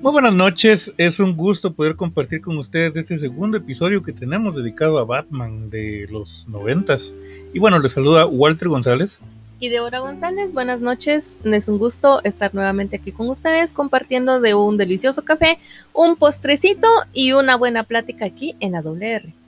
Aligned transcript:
Muy 0.00 0.12
buenas 0.12 0.32
noches, 0.32 0.94
es 0.96 1.20
un 1.20 1.36
gusto 1.36 1.74
poder 1.74 1.94
compartir 1.94 2.40
con 2.40 2.56
ustedes 2.56 2.96
este 2.96 3.18
segundo 3.18 3.58
episodio 3.58 4.02
que 4.02 4.14
tenemos 4.14 4.56
dedicado 4.56 4.98
a 4.98 5.04
Batman 5.04 5.68
de 5.68 6.08
los 6.10 6.48
noventas. 6.48 7.12
Y 7.52 7.58
bueno, 7.58 7.78
les 7.78 7.92
saluda 7.92 8.24
Walter 8.24 8.68
González. 8.68 9.20
Y 9.58 9.68
Deborah 9.68 9.98
González, 9.98 10.54
buenas 10.54 10.80
noches, 10.80 11.38
es 11.44 11.68
un 11.68 11.76
gusto 11.76 12.24
estar 12.24 12.54
nuevamente 12.54 12.96
aquí 12.96 13.12
con 13.12 13.28
ustedes 13.28 13.74
compartiendo 13.74 14.40
de 14.40 14.54
un 14.54 14.78
delicioso 14.78 15.22
café, 15.22 15.58
un 15.92 16.16
postrecito 16.16 16.88
y 17.12 17.32
una 17.32 17.56
buena 17.56 17.84
plática 17.84 18.24
aquí 18.24 18.56
en 18.58 18.72
la 18.72 18.80
WR. 18.80 19.39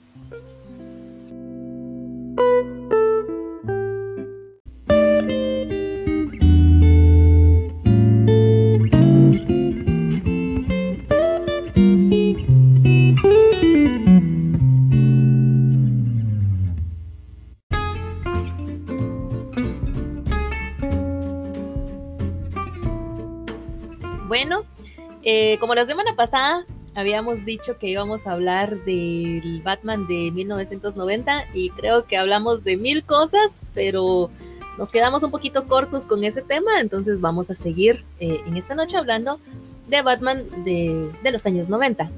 Como 25.73 25.81
la 25.81 25.87
semana 25.87 26.15
pasada 26.15 26.67
habíamos 26.93 27.45
dicho 27.45 27.79
que 27.79 27.87
íbamos 27.87 28.27
a 28.27 28.33
hablar 28.33 28.83
del 28.83 29.63
Batman 29.63 30.05
de 30.05 30.29
1990 30.29 31.45
y 31.55 31.71
creo 31.71 32.05
que 32.05 32.15
hablamos 32.15 32.63
de 32.63 32.77
mil 32.77 33.03
cosas, 33.03 33.61
pero 33.73 34.29
nos 34.77 34.91
quedamos 34.91 35.23
un 35.23 35.31
poquito 35.31 35.67
cortos 35.67 36.05
con 36.05 36.23
ese 36.23 36.43
tema, 36.43 36.79
entonces 36.79 37.21
vamos 37.21 37.49
a 37.49 37.55
seguir 37.55 38.05
eh, 38.19 38.39
en 38.45 38.55
esta 38.55 38.75
noche 38.75 38.97
hablando 38.97 39.39
de 39.87 40.03
Batman 40.03 40.45
de, 40.63 41.09
los 41.31 41.43
años 41.47 41.69
90. 41.69 42.11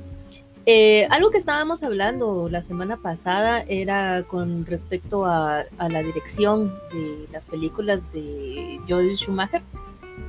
Eh, 0.66 1.08
algo 1.10 1.32
que 1.32 1.38
estábamos 1.38 1.82
hablando 1.82 2.50
la 2.50 2.62
semana 2.62 2.98
pasada 2.98 3.62
era 3.70 4.24
con 4.24 4.66
respecto 4.66 5.24
a, 5.26 5.64
a 5.78 5.88
la 5.88 6.04
dirección 6.04 6.78
de 6.92 7.30
las 7.32 7.46
películas 7.46 8.12
de 8.12 8.82
Joel 8.86 9.16
Schumacher 9.18 9.62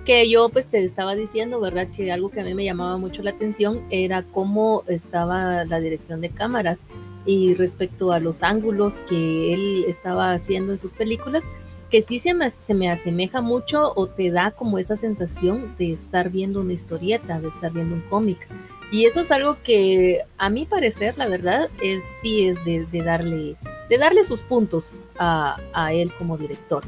que 0.05 0.31
yo 0.31 0.48
pues 0.48 0.69
te 0.69 0.84
estaba 0.84 1.15
diciendo, 1.15 1.61
¿verdad? 1.61 1.89
Que 1.95 2.12
algo 2.12 2.31
que 2.31 2.41
a 2.41 2.45
mí 2.45 2.55
me 2.55 2.65
llamaba 2.65 2.97
mucho 2.97 3.23
la 3.23 3.31
atención 3.31 3.83
era 3.91 4.23
cómo 4.23 4.84
estaba 4.87 5.65
la 5.65 5.81
dirección 5.81 6.20
de 6.20 6.31
cámaras 6.31 6.87
y 7.25 7.55
respecto 7.55 8.12
a 8.12 8.20
los 8.20 8.43
ángulos 8.43 9.01
que 9.01 9.53
él 9.53 9.84
estaba 9.89 10.33
haciendo 10.33 10.73
en 10.73 10.78
sus 10.78 10.93
películas, 10.93 11.43
que 11.91 12.03
sí 12.03 12.20
se 12.20 12.34
me, 12.34 12.51
se 12.51 12.73
me 12.73 12.89
asemeja 12.89 13.41
mucho 13.41 13.93
o 13.97 14.06
te 14.06 14.31
da 14.31 14.53
como 14.53 14.78
esa 14.78 14.97
sensación 14.97 15.75
de 15.77 15.93
estar 15.93 16.31
viendo 16.31 16.61
una 16.61 16.73
historieta, 16.73 17.41
de 17.41 17.48
estar 17.48 17.73
viendo 17.73 17.97
un 17.97 18.03
cómic. 18.03 18.48
Y 18.93 19.06
eso 19.06 19.21
es 19.21 19.33
algo 19.33 19.59
que 19.65 20.21
a 20.39 20.48
mi 20.48 20.67
parecer, 20.67 21.19
la 21.19 21.27
verdad, 21.27 21.69
es 21.83 22.05
sí 22.23 22.47
es 22.47 22.65
de, 22.65 22.87
darle, 23.03 23.56
de 23.91 23.98
darle 23.98 24.23
sus 24.23 24.43
puntos 24.43 25.03
a, 25.19 25.61
a 25.73 25.93
él 25.93 26.12
como 26.17 26.39
director. 26.39 26.84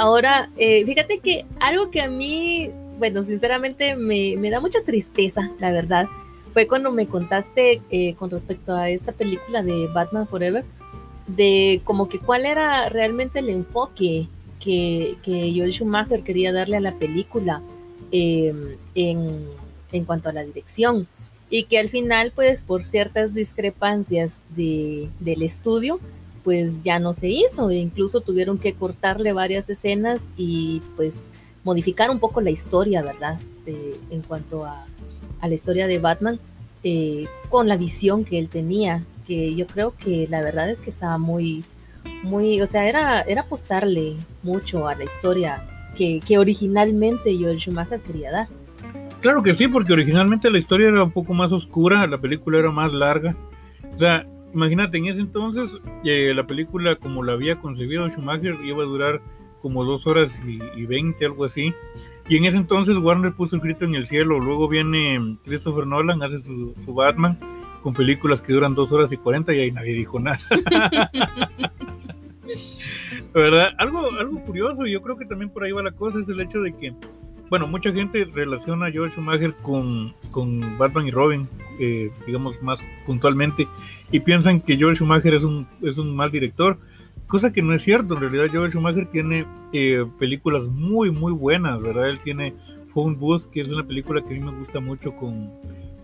Ahora, 0.00 0.48
eh, 0.56 0.82
fíjate 0.86 1.18
que 1.18 1.44
algo 1.60 1.90
que 1.90 2.00
a 2.00 2.08
mí, 2.08 2.70
bueno, 2.98 3.22
sinceramente 3.22 3.96
me, 3.96 4.34
da 4.48 4.58
mucha 4.58 4.82
tristeza, 4.82 5.50
la 5.58 5.72
verdad, 5.72 6.08
fue 6.54 6.66
cuando 6.66 6.90
me 6.90 7.06
contaste 7.06 7.82
eh, 7.90 8.14
con 8.14 8.30
respecto 8.30 8.72
a 8.72 8.88
esta 8.88 9.12
película 9.12 9.62
de 9.62 9.88
Batman 9.88 10.26
Forever, 10.26 10.64
de 11.26 11.82
como 11.84 12.08
que 12.08 12.18
cuál 12.18 12.46
era 12.46 12.88
realmente 12.88 13.40
el 13.40 13.50
enfoque 13.50 14.26
que, 14.58 15.16
que 15.22 15.52
Joel 15.54 15.74
Schumacher 15.74 16.22
quería 16.22 16.50
darle 16.50 16.78
a 16.78 16.80
la 16.80 16.94
película 16.94 17.60
em, 18.10 18.76
en, 18.94 19.48
en, 19.92 20.04
cuanto 20.06 20.30
a 20.30 20.32
la 20.32 20.44
dirección. 20.44 21.08
Y 21.50 21.64
que 21.64 21.78
al 21.78 21.90
final, 21.90 22.32
pues 22.34 22.62
por 22.62 22.86
ciertas 22.86 23.34
discrepancias 23.34 24.44
de, 24.56 25.10
del 25.20 25.42
estudio, 25.42 26.00
pues 26.42 26.82
ya 26.82 26.98
no 26.98 27.14
se 27.14 27.28
hizo, 27.28 27.70
incluso 27.70 28.20
tuvieron 28.20 28.58
que 28.58 28.74
cortarle 28.74 29.32
varias 29.32 29.68
escenas 29.68 30.30
y 30.36 30.82
pues 30.96 31.32
modificar 31.64 32.10
un 32.10 32.18
poco 32.18 32.40
la 32.40 32.50
historia, 32.50 33.02
¿verdad? 33.02 33.38
en 34.10 34.22
cuanto 34.22 34.64
a, 34.64 34.84
la 35.42 35.54
historia 35.54 35.86
de 35.86 35.98
Batman, 35.98 36.40
eh, 36.82 37.28
con 37.48 37.68
la 37.68 37.76
visión 37.76 38.24
que 38.24 38.38
él 38.38 38.48
tenía, 38.48 39.04
que 39.26 39.54
yo 39.54 39.66
creo 39.66 39.94
que 39.96 40.26
la 40.28 40.42
verdad 40.42 40.68
es 40.68 40.80
que 40.80 40.90
estaba 40.90 41.18
muy, 41.18 41.64
muy, 42.22 42.60
o 42.60 42.66
sea, 42.66 42.88
era, 42.88 43.20
era 43.22 43.42
apostarle 43.42 44.16
mucho 44.42 44.88
a 44.88 44.94
la 44.94 45.04
historia 45.04 45.62
que, 45.96 46.20
que 46.20 46.36
originalmente 46.36 47.36
Joel 47.38 47.58
Schumacher 47.58 48.00
quería 48.00 48.30
dar. 48.32 48.48
Claro 49.20 49.42
que 49.42 49.54
sí, 49.54 49.68
porque 49.68 49.92
originalmente 49.92 50.50
la 50.50 50.58
historia 50.58 50.88
era 50.88 51.04
un 51.04 51.10
poco 51.10 51.32
más 51.32 51.52
oscura, 51.52 52.06
la 52.06 52.18
película 52.18 52.58
era 52.58 52.70
más 52.70 52.92
larga. 52.92 53.36
O 53.94 53.98
sea, 53.98 54.26
imagínate, 54.52 54.98
en 54.98 55.06
ese 55.06 55.20
entonces 55.20 55.76
eh, 56.04 56.32
la 56.34 56.46
película 56.46 56.96
como 56.96 57.22
la 57.22 57.32
había 57.34 57.60
concebido 57.60 58.08
Schumacher 58.08 58.56
iba 58.64 58.82
a 58.82 58.86
durar 58.86 59.20
como 59.62 59.84
dos 59.84 60.06
horas 60.06 60.40
y, 60.46 60.86
veinte, 60.86 61.26
algo 61.26 61.44
así. 61.44 61.74
Y 62.28 62.36
en 62.36 62.44
ese 62.44 62.56
entonces 62.56 62.96
Warner 62.96 63.34
puso 63.34 63.56
el 63.56 63.62
grito 63.62 63.84
en 63.84 63.94
el 63.94 64.06
cielo. 64.06 64.38
Luego 64.40 64.68
viene 64.68 65.36
Christopher 65.44 65.86
Nolan, 65.86 66.22
hace 66.22 66.38
su, 66.38 66.74
Batman 66.86 67.38
con 67.82 67.94
películas 67.94 68.42
que 68.42 68.52
duran 68.52 68.74
dos 68.74 68.92
horas 68.92 69.10
y 69.12 69.16
cuarenta 69.16 69.54
y 69.54 69.60
ahí 69.60 69.72
nadie 69.72 69.94
dijo 69.94 70.18
nada. 70.20 70.38
¿Verdad? 73.34 73.68
Algo, 73.78 74.10
algo 74.18 74.42
curioso, 74.44 74.86
yo 74.86 75.00
creo 75.02 75.16
que 75.16 75.24
también 75.24 75.50
por 75.50 75.64
ahí 75.64 75.72
va 75.72 75.82
la 75.82 75.92
cosa, 75.92 76.18
es 76.20 76.28
el 76.28 76.40
hecho 76.40 76.60
de 76.60 76.72
que 76.72 76.94
bueno, 77.50 77.66
mucha 77.66 77.92
gente 77.92 78.24
relaciona 78.32 78.86
a 78.86 78.90
George 78.92 79.14
Schumacher 79.14 79.54
con, 79.60 80.14
con 80.30 80.78
Batman 80.78 81.08
y 81.08 81.10
Robin, 81.10 81.48
eh, 81.80 82.12
digamos 82.24 82.62
más 82.62 82.82
puntualmente, 83.04 83.66
y 84.12 84.20
piensan 84.20 84.60
que 84.60 84.76
George 84.76 84.98
Schumacher 84.98 85.34
es 85.34 85.42
un, 85.42 85.66
es 85.82 85.98
un 85.98 86.14
mal 86.14 86.30
director, 86.30 86.78
cosa 87.26 87.52
que 87.52 87.60
no 87.60 87.74
es 87.74 87.82
cierto. 87.82 88.14
En 88.14 88.20
realidad, 88.20 88.46
George 88.52 88.70
Schumacher 88.70 89.06
tiene 89.10 89.46
eh, 89.72 90.06
películas 90.20 90.68
muy, 90.68 91.10
muy 91.10 91.32
buenas, 91.32 91.82
¿verdad? 91.82 92.08
Él 92.08 92.20
tiene 92.22 92.54
Phone 92.94 93.18
Booth, 93.18 93.50
que 93.50 93.60
es 93.60 93.68
una 93.68 93.84
película 93.84 94.22
que 94.22 94.28
a 94.28 94.38
mí 94.38 94.44
me 94.44 94.56
gusta 94.56 94.78
mucho 94.78 95.16
con 95.16 95.50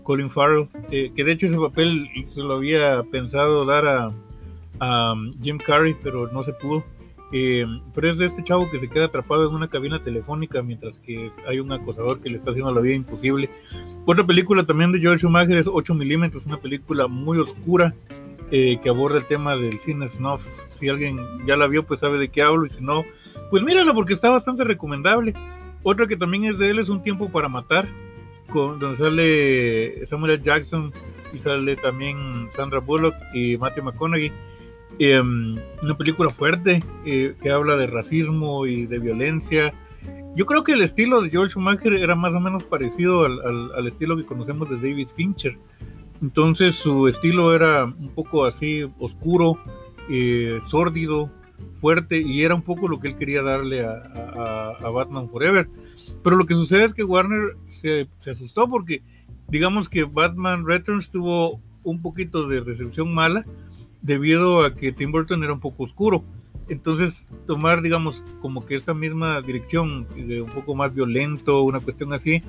Colin 0.03 0.29
Farrell, 0.29 0.67
eh, 0.91 1.11
que 1.15 1.23
de 1.23 1.31
hecho 1.31 1.45
ese 1.45 1.57
papel 1.57 2.09
se 2.27 2.41
lo 2.41 2.55
había 2.55 3.03
pensado 3.03 3.65
dar 3.65 3.87
a, 3.87 4.11
a 4.81 5.15
Jim 5.41 5.59
Carrey, 5.59 5.95
pero 6.03 6.29
no 6.29 6.43
se 6.43 6.51
pudo. 6.51 6.83
Eh, 7.33 7.65
pero 7.93 8.09
es 8.09 8.17
de 8.17 8.25
este 8.25 8.43
chavo 8.43 8.69
que 8.71 8.79
se 8.79 8.89
queda 8.89 9.05
atrapado 9.05 9.47
en 9.47 9.53
una 9.53 9.67
cabina 9.67 10.01
telefónica 10.01 10.61
mientras 10.61 10.97
que 10.99 11.29
hay 11.45 11.59
un 11.59 11.71
acosador 11.73 12.21
que 12.21 12.29
le 12.29 12.37
está 12.37 12.51
haciendo 12.51 12.73
la 12.73 12.81
vida 12.81 12.95
imposible. 12.95 13.49
Otra 14.05 14.25
película 14.25 14.65
también 14.65 14.91
de 14.91 14.99
George 14.99 15.19
Schumacher 15.19 15.57
es 15.57 15.67
8 15.67 15.93
milímetros, 15.93 16.45
una 16.45 16.57
película 16.57 17.07
muy 17.07 17.37
oscura 17.37 17.93
eh, 18.49 18.79
que 18.81 18.87
aborda 18.87 19.17
el 19.17 19.25
tema 19.25 19.57
del 19.57 19.77
cine 19.79 20.07
snuff. 20.07 20.45
Si 20.71 20.87
alguien 20.87 21.19
ya 21.45 21.57
la 21.57 21.67
vio, 21.67 21.85
pues 21.85 21.99
sabe 21.99 22.17
de 22.17 22.29
qué 22.29 22.41
hablo, 22.41 22.65
y 22.65 22.69
si 22.69 22.81
no, 22.81 23.03
pues 23.49 23.61
mírala 23.61 23.93
porque 23.93 24.13
está 24.13 24.29
bastante 24.29 24.63
recomendable. 24.63 25.33
Otra 25.83 26.07
que 26.07 26.15
también 26.15 26.45
es 26.45 26.57
de 26.57 26.69
él 26.69 26.79
es 26.79 26.89
Un 26.89 27.01
tiempo 27.01 27.29
para 27.29 27.49
matar, 27.49 27.87
con, 28.49 28.79
donde 28.79 28.95
sale 28.95 30.05
Samuel 30.05 30.41
Jackson 30.41 30.93
y 31.33 31.39
sale 31.39 31.75
también 31.75 32.47
Sandra 32.55 32.79
Bullock 32.79 33.15
y 33.33 33.57
Matthew 33.57 33.83
McConaughey. 33.83 34.31
Em, 34.99 35.57
una 35.83 35.95
película 35.95 36.31
fuerte 36.31 36.83
eh, 37.05 37.35
que 37.39 37.51
habla 37.51 37.75
de 37.75 37.85
racismo 37.85 38.65
y 38.65 38.87
de 38.87 38.97
violencia. 38.97 39.73
Yo 40.35 40.45
creo 40.45 40.63
que 40.63 40.71
el 40.71 40.81
estilo 40.81 41.21
de 41.21 41.29
George 41.29 41.51
Schumacher 41.51 41.93
era 41.93 42.15
más 42.15 42.33
o 42.33 42.39
menos 42.39 42.63
parecido 42.63 43.25
al, 43.25 43.87
estilo 43.87 44.17
que 44.17 44.25
conocemos 44.25 44.69
de 44.69 44.77
David 44.77 45.09
Fincher. 45.15 45.57
Entonces 46.21 46.75
su 46.75 47.07
estilo 47.07 47.53
era 47.53 47.85
un 47.85 48.09
poco 48.09 48.45
así 48.45 48.89
oscuro, 48.97 49.59
eh, 50.09 50.59
sórdido, 50.67 51.31
fuerte 51.79 52.19
y 52.19 52.41
era 52.41 52.55
un 52.55 52.63
poco 52.63 52.87
lo 52.87 52.99
que 52.99 53.09
él 53.09 53.15
quería 53.15 53.43
darle 53.43 53.85
a, 53.85 54.89
Batman 54.91 55.29
Forever. 55.29 55.69
Pero 56.23 56.37
lo 56.37 56.45
que 56.47 56.55
sucede 56.55 56.85
es 56.85 56.95
que 56.95 57.03
Warner 57.03 57.55
se, 57.67 58.07
se 58.17 58.31
asustó 58.31 58.67
porque 58.67 59.03
digamos 59.47 59.89
que 59.89 60.05
Batman 60.05 60.65
Returns 60.65 61.11
tuvo 61.11 61.61
un 61.83 62.01
poquito 62.01 62.47
de 62.47 62.61
recepción 62.61 63.13
mala 63.13 63.45
debido 64.01 64.63
a 64.63 64.73
que 64.73 64.91
Tim 64.91 65.11
Burton 65.11 65.43
era 65.43 65.53
un 65.53 65.59
poco 65.59 65.83
oscuro. 65.83 66.23
Entonces, 66.69 67.27
tomar, 67.45 67.81
digamos, 67.81 68.23
como 68.41 68.65
que 68.65 68.75
esta 68.75 68.93
misma 68.93 69.41
dirección 69.41 70.05
de 70.15 70.41
un 70.41 70.49
poco 70.49 70.75
más 70.75 70.93
violento, 70.93 71.61
una 71.61 71.79
cuestión 71.79 72.11
así, 72.13 72.43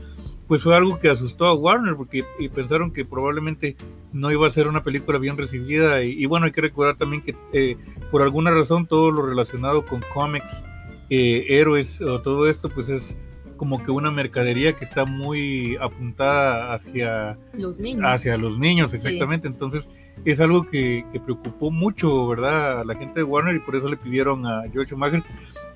pues 0.49 0.63
fue 0.63 0.75
algo 0.75 0.99
que 0.99 1.09
asustó 1.09 1.47
a 1.47 1.55
Warner 1.55 1.95
porque 1.95 2.25
y 2.39 2.49
pensaron 2.49 2.91
que 2.91 3.05
probablemente 3.05 3.77
no 4.13 4.33
iba 4.33 4.47
a 4.47 4.51
ser 4.51 4.67
una 4.67 4.83
película 4.83 5.19
bien 5.19 5.37
recibida. 5.37 6.03
Y, 6.03 6.27
bueno, 6.27 6.47
hay 6.47 6.53
que 6.53 6.63
recordar 6.63 6.97
también 6.97 7.23
que 7.23 7.37
eh, 7.53 7.77
por 8.11 8.23
alguna 8.23 8.51
razón 8.51 8.87
todo 8.87 9.11
lo 9.13 9.25
relacionado 9.25 9.85
con 9.85 10.01
cómics, 10.13 10.65
eh, 11.11 11.45
héroes 11.49 12.01
o 12.01 12.21
todo 12.21 12.49
esto, 12.49 12.71
pues 12.71 12.89
es 12.89 13.19
como 13.59 13.83
que 13.83 13.91
una 13.91 14.11
mercadería 14.11 14.73
que 14.73 14.87
está 14.87 15.05
muy 15.05 15.77
apuntada 15.77 16.73
hacia 16.73 17.37
los 17.53 17.79
niños. 17.79 18.05
Hacia 18.07 18.39
los 18.39 18.59
niños, 18.59 18.95
exactamente. 18.95 19.47
Entonces 19.47 19.91
es 20.25 20.41
algo 20.41 20.65
que, 20.65 21.05
preocupó 21.23 21.71
mucho, 21.71 22.27
¿verdad? 22.27 22.81
A 22.81 22.85
la 22.85 22.95
gente 22.95 23.21
de 23.21 23.25
Warner 23.25 23.57
y 23.57 23.61
por 23.61 23.77
eso 23.77 23.89
le 23.89 23.99
pidieron 23.99 24.47
a 24.47 24.63
George 24.73 24.91
Schumacher 24.91 25.23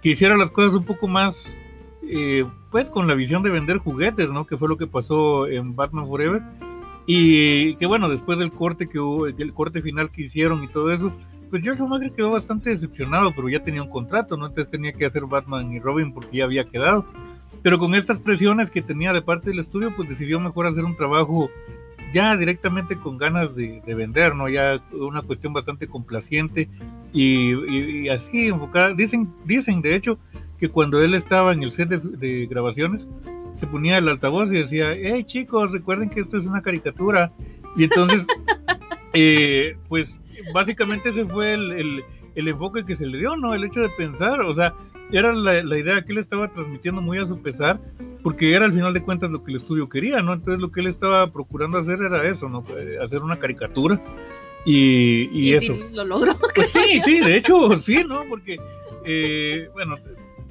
que 0.01 0.11
hiciera 0.11 0.37
las 0.37 0.51
cosas 0.51 0.75
un 0.75 0.85
poco 0.85 1.07
más 1.09 1.59
eh, 2.05 2.47
pues 2.71 2.89
con 2.89 3.07
la 3.07 3.15
visión 3.15 3.43
de 3.43 3.51
vender 3.51 3.77
juguetes, 3.79 4.31
¿no? 4.31 4.47
Que 4.47 4.57
fue 4.57 4.69
lo 4.69 4.79
que 4.79 4.87
pasó 4.87 5.47
en 5.47 5.77
Batman 5.77 6.07
Forever. 6.07 6.43
Y 7.07 7.75
que 7.77 7.87
bueno, 7.87 8.09
después 8.09 8.39
del 8.39 8.53
corte 8.53 8.89
que 8.89 8.99
hubo, 8.99 9.27
el 9.27 9.53
corte 9.53 9.83
final 9.83 10.11
que 10.11 10.23
hicieron 10.23 10.63
y 10.63 10.69
todo 10.69 10.91
eso, 10.93 11.13
pues 11.51 11.63
George 11.63 11.83
Schumacher 11.83 12.13
quedó 12.13 12.31
bastante 12.31 12.71
decepcionado, 12.71 13.33
pero 13.37 13.49
ya 13.49 13.63
tenía 13.63 13.83
un 13.83 13.91
contrato, 13.91 14.39
¿no? 14.39 14.47
Entonces 14.47 14.71
tenía 14.71 14.93
que 14.95 15.05
hacer 15.05 15.27
Batman 15.27 15.71
y 15.73 15.81
Robin 15.81 16.15
porque 16.15 16.39
ya 16.39 16.45
había 16.45 16.65
quedado. 16.65 17.05
Pero 17.63 17.79
con 17.79 17.95
estas 17.95 18.19
presiones 18.19 18.71
que 18.71 18.83
tenía 18.83 19.13
de 19.13 19.23
parte 19.23 19.51
del 19.51 19.61
estudio, 19.61 19.93
pues 19.97 20.09
decidió 20.09 20.41
mejor 20.41 20.67
hacer 20.67 20.85
un 20.85 20.97
trabajo 20.97 21.51
ya 22.13 22.37
directamente 22.37 22.97
con 22.97 23.17
ganas 23.17 23.55
de, 23.55 23.81
vender, 23.87 24.35
¿no? 24.35 24.49
Ya 24.49 24.83
una 24.93 25.23
cuestión 25.23 25.53
bastante 25.53 25.87
complaciente 25.87 26.69
y, 27.13 28.09
así 28.09 28.49
enfocada. 28.49 28.95
Dicen, 28.95 29.33
dicen, 29.45 29.81
de 29.81 29.95
hecho, 29.95 30.19
que 30.59 30.69
cuando 30.69 31.03
él 31.03 31.15
estaba 31.15 31.53
en 31.53 31.63
el 31.63 31.73
set 31.73 31.89
de, 31.89 32.47
grabaciones, 32.47 33.09
se 33.55 33.67
ponía 33.67 33.99
el 33.99 34.09
altavoz 34.09 34.53
y 34.53 34.59
decía, 34.59 34.93
hey 34.95 35.25
chicos, 35.25 35.73
recuerden 35.73 36.11
que 36.11 36.21
esto 36.21 36.37
es 36.37 36.47
una 36.47 36.63
caricatura. 36.63 37.33
Y 37.77 37.85
entonces, 37.85 38.27
eh, 39.15 39.77
pues 39.89 40.21
básicamente 40.53 41.11
ese 41.11 41.25
fue 41.25 41.55
el, 41.55 42.05
el 42.35 42.49
enfoque 42.49 42.85
que 42.85 42.97
se 42.97 43.07
le 43.07 43.19
dio, 43.19 43.37
¿no? 43.37 43.55
El 43.55 43.65
hecho 43.65 43.81
de 43.81 43.89
pensar, 43.91 44.41
o 44.41 44.55
sea, 44.55 44.75
era 45.13 45.33
la, 45.33 45.63
la, 45.63 45.79
idea 45.79 46.03
que 46.03 46.13
él 46.13 46.19
estaba 46.19 46.51
transmitiendo 46.51 47.01
muy 47.01 47.19
a 47.19 47.27
su 47.27 47.41
pesar, 47.41 47.81
porque 48.23 48.55
era 48.55 48.65
al 48.65 48.73
final 48.73 48.95
de 48.95 49.03
cuentas 49.03 49.31
lo 49.31 49.45
que 49.45 49.53
el 49.53 49.59
estudio 49.59 49.89
quería, 49.89 50.23
¿no? 50.23 50.33
Entonces 50.33 50.61
lo 50.61 50.71
que 50.71 50.81
él 50.81 50.87
estaba 50.87 51.31
procurando 51.33 51.79
hacer 51.79 52.01
era 52.01 52.29
eso, 52.29 52.49
¿no? 52.49 52.65
Eh, 52.77 52.97
hacer 53.03 53.23
una 53.23 53.39
caricatura 53.39 54.01
y, 54.65 55.29
y, 55.33 55.55
eso. 55.55 55.77
Lo 55.93 56.05
logró. 56.05 56.33
Pues 56.55 56.71
sí, 56.71 57.01
sí, 57.01 57.21
de 57.21 57.37
hecho, 57.37 57.79
sí, 57.79 58.05
¿no? 58.07 58.25
Porque, 58.29 58.57
eh, 59.05 59.69
bueno, 59.73 59.97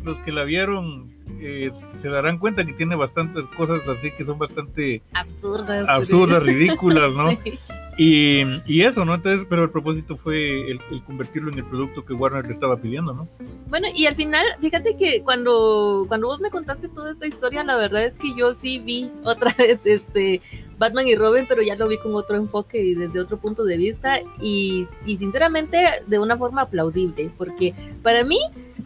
los 0.03 0.19
que 0.19 0.31
la 0.31 0.43
vieron 0.43 1.10
eh, 1.39 1.71
se 1.95 2.09
darán 2.09 2.37
cuenta 2.37 2.65
que 2.65 2.73
tiene 2.73 2.95
bastantes 2.95 3.47
cosas 3.47 3.87
así 3.87 4.11
que 4.11 4.25
son 4.25 4.37
bastante 4.39 5.01
absurdas, 5.13 5.87
absurdas 5.87 6.43
ridículas, 6.43 7.13
¿no? 7.13 7.29
Y, 7.97 8.41
y, 8.65 8.81
eso, 8.83 9.03
¿no? 9.03 9.13
Entonces, 9.13 9.45
pero 9.49 9.65
el 9.65 9.69
propósito 9.69 10.15
fue 10.15 10.71
el, 10.71 10.79
convertirlo 11.05 11.51
en 11.51 11.59
el 11.59 11.65
producto 11.65 12.05
que 12.05 12.13
Warner 12.13 12.45
le 12.45 12.53
estaba 12.53 12.77
pidiendo, 12.77 13.13
¿no? 13.13 13.27
Bueno, 13.67 13.89
y 13.93 14.05
al 14.05 14.15
final, 14.15 14.43
fíjate 14.59 14.95
que 14.95 15.21
cuando, 15.23 16.05
cuando 16.07 16.27
vos 16.27 16.39
me 16.39 16.49
contaste 16.49 16.87
toda 16.87 17.11
esta 17.11 17.27
historia, 17.27 17.63
la 17.63 17.75
verdad 17.75 18.03
es 18.05 18.13
que 18.13 18.33
yo 18.35 18.55
sí 18.55 18.79
vi 18.79 19.11
otra 19.23 19.53
vez 19.57 19.85
este 19.85 20.41
Batman 20.77 21.07
y 21.07 21.15
Robin, 21.15 21.45
pero 21.47 21.61
ya 21.61 21.75
lo 21.75 21.87
vi 21.87 21.97
con 21.97 22.15
otro 22.15 22.37
enfoque 22.37 22.81
y 22.81 22.95
desde 22.95 23.19
otro 23.19 23.37
punto 23.37 23.65
de 23.65 23.77
vista, 23.77 24.19
y, 24.41 24.87
y 25.05 25.17
sinceramente 25.17 25.85
de 26.07 26.17
una 26.17 26.37
forma 26.37 26.63
aplaudible, 26.63 27.29
porque 27.37 27.75
para 28.01 28.23
mí 28.23 28.39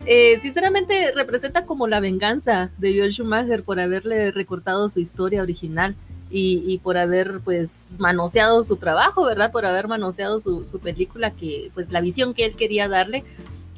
eh, 0.05 0.39
sinceramente 0.41 1.11
representa 1.13 1.65
como 1.65 1.87
la 1.87 1.99
venganza 1.99 2.71
de 2.77 2.97
Joel 2.97 3.11
Schumacher 3.11 3.63
por 3.63 3.79
haberle 3.79 4.31
recortado 4.31 4.89
su 4.89 4.99
historia 4.99 5.41
original 5.41 5.95
y, 6.29 6.79
por 6.83 6.97
haber 6.97 7.39
pues 7.45 7.83
manoseado 7.97 8.63
su 8.63 8.75
trabajo, 8.75 9.23
¿verdad? 9.25 9.51
Por 9.53 9.65
haber 9.65 9.87
manoseado 9.87 10.39
su, 10.39 10.79
película 10.83 11.31
que 11.31 11.71
pues 11.73 11.91
la 11.91 12.01
visión 12.01 12.33
que 12.33 12.45
él 12.45 12.55
quería 12.57 12.89
darle 12.89 13.23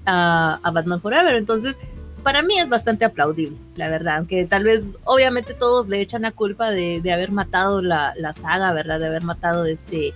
a, 0.05 0.59
Batman 0.73 1.01
Forever. 1.01 1.35
Entonces, 1.35 1.77
para 2.23 2.41
mí 2.41 2.57
es 2.57 2.67
bastante 2.67 3.05
aplaudible, 3.05 3.57
la 3.75 3.89
verdad, 3.89 4.17
aunque 4.17 4.45
tal 4.45 4.63
vez 4.63 4.97
obviamente 5.03 5.53
todos 5.53 5.87
le 5.87 6.01
echan 6.01 6.23
la 6.23 6.31
culpa 6.31 6.71
de, 6.71 6.99
de 6.99 7.13
haber 7.13 7.31
matado 7.31 7.81
la, 7.81 8.13
la, 8.17 8.33
saga, 8.33 8.73
¿verdad? 8.73 8.99
De 8.99 9.07
haber 9.07 9.23
matado 9.23 9.65
este 9.65 10.13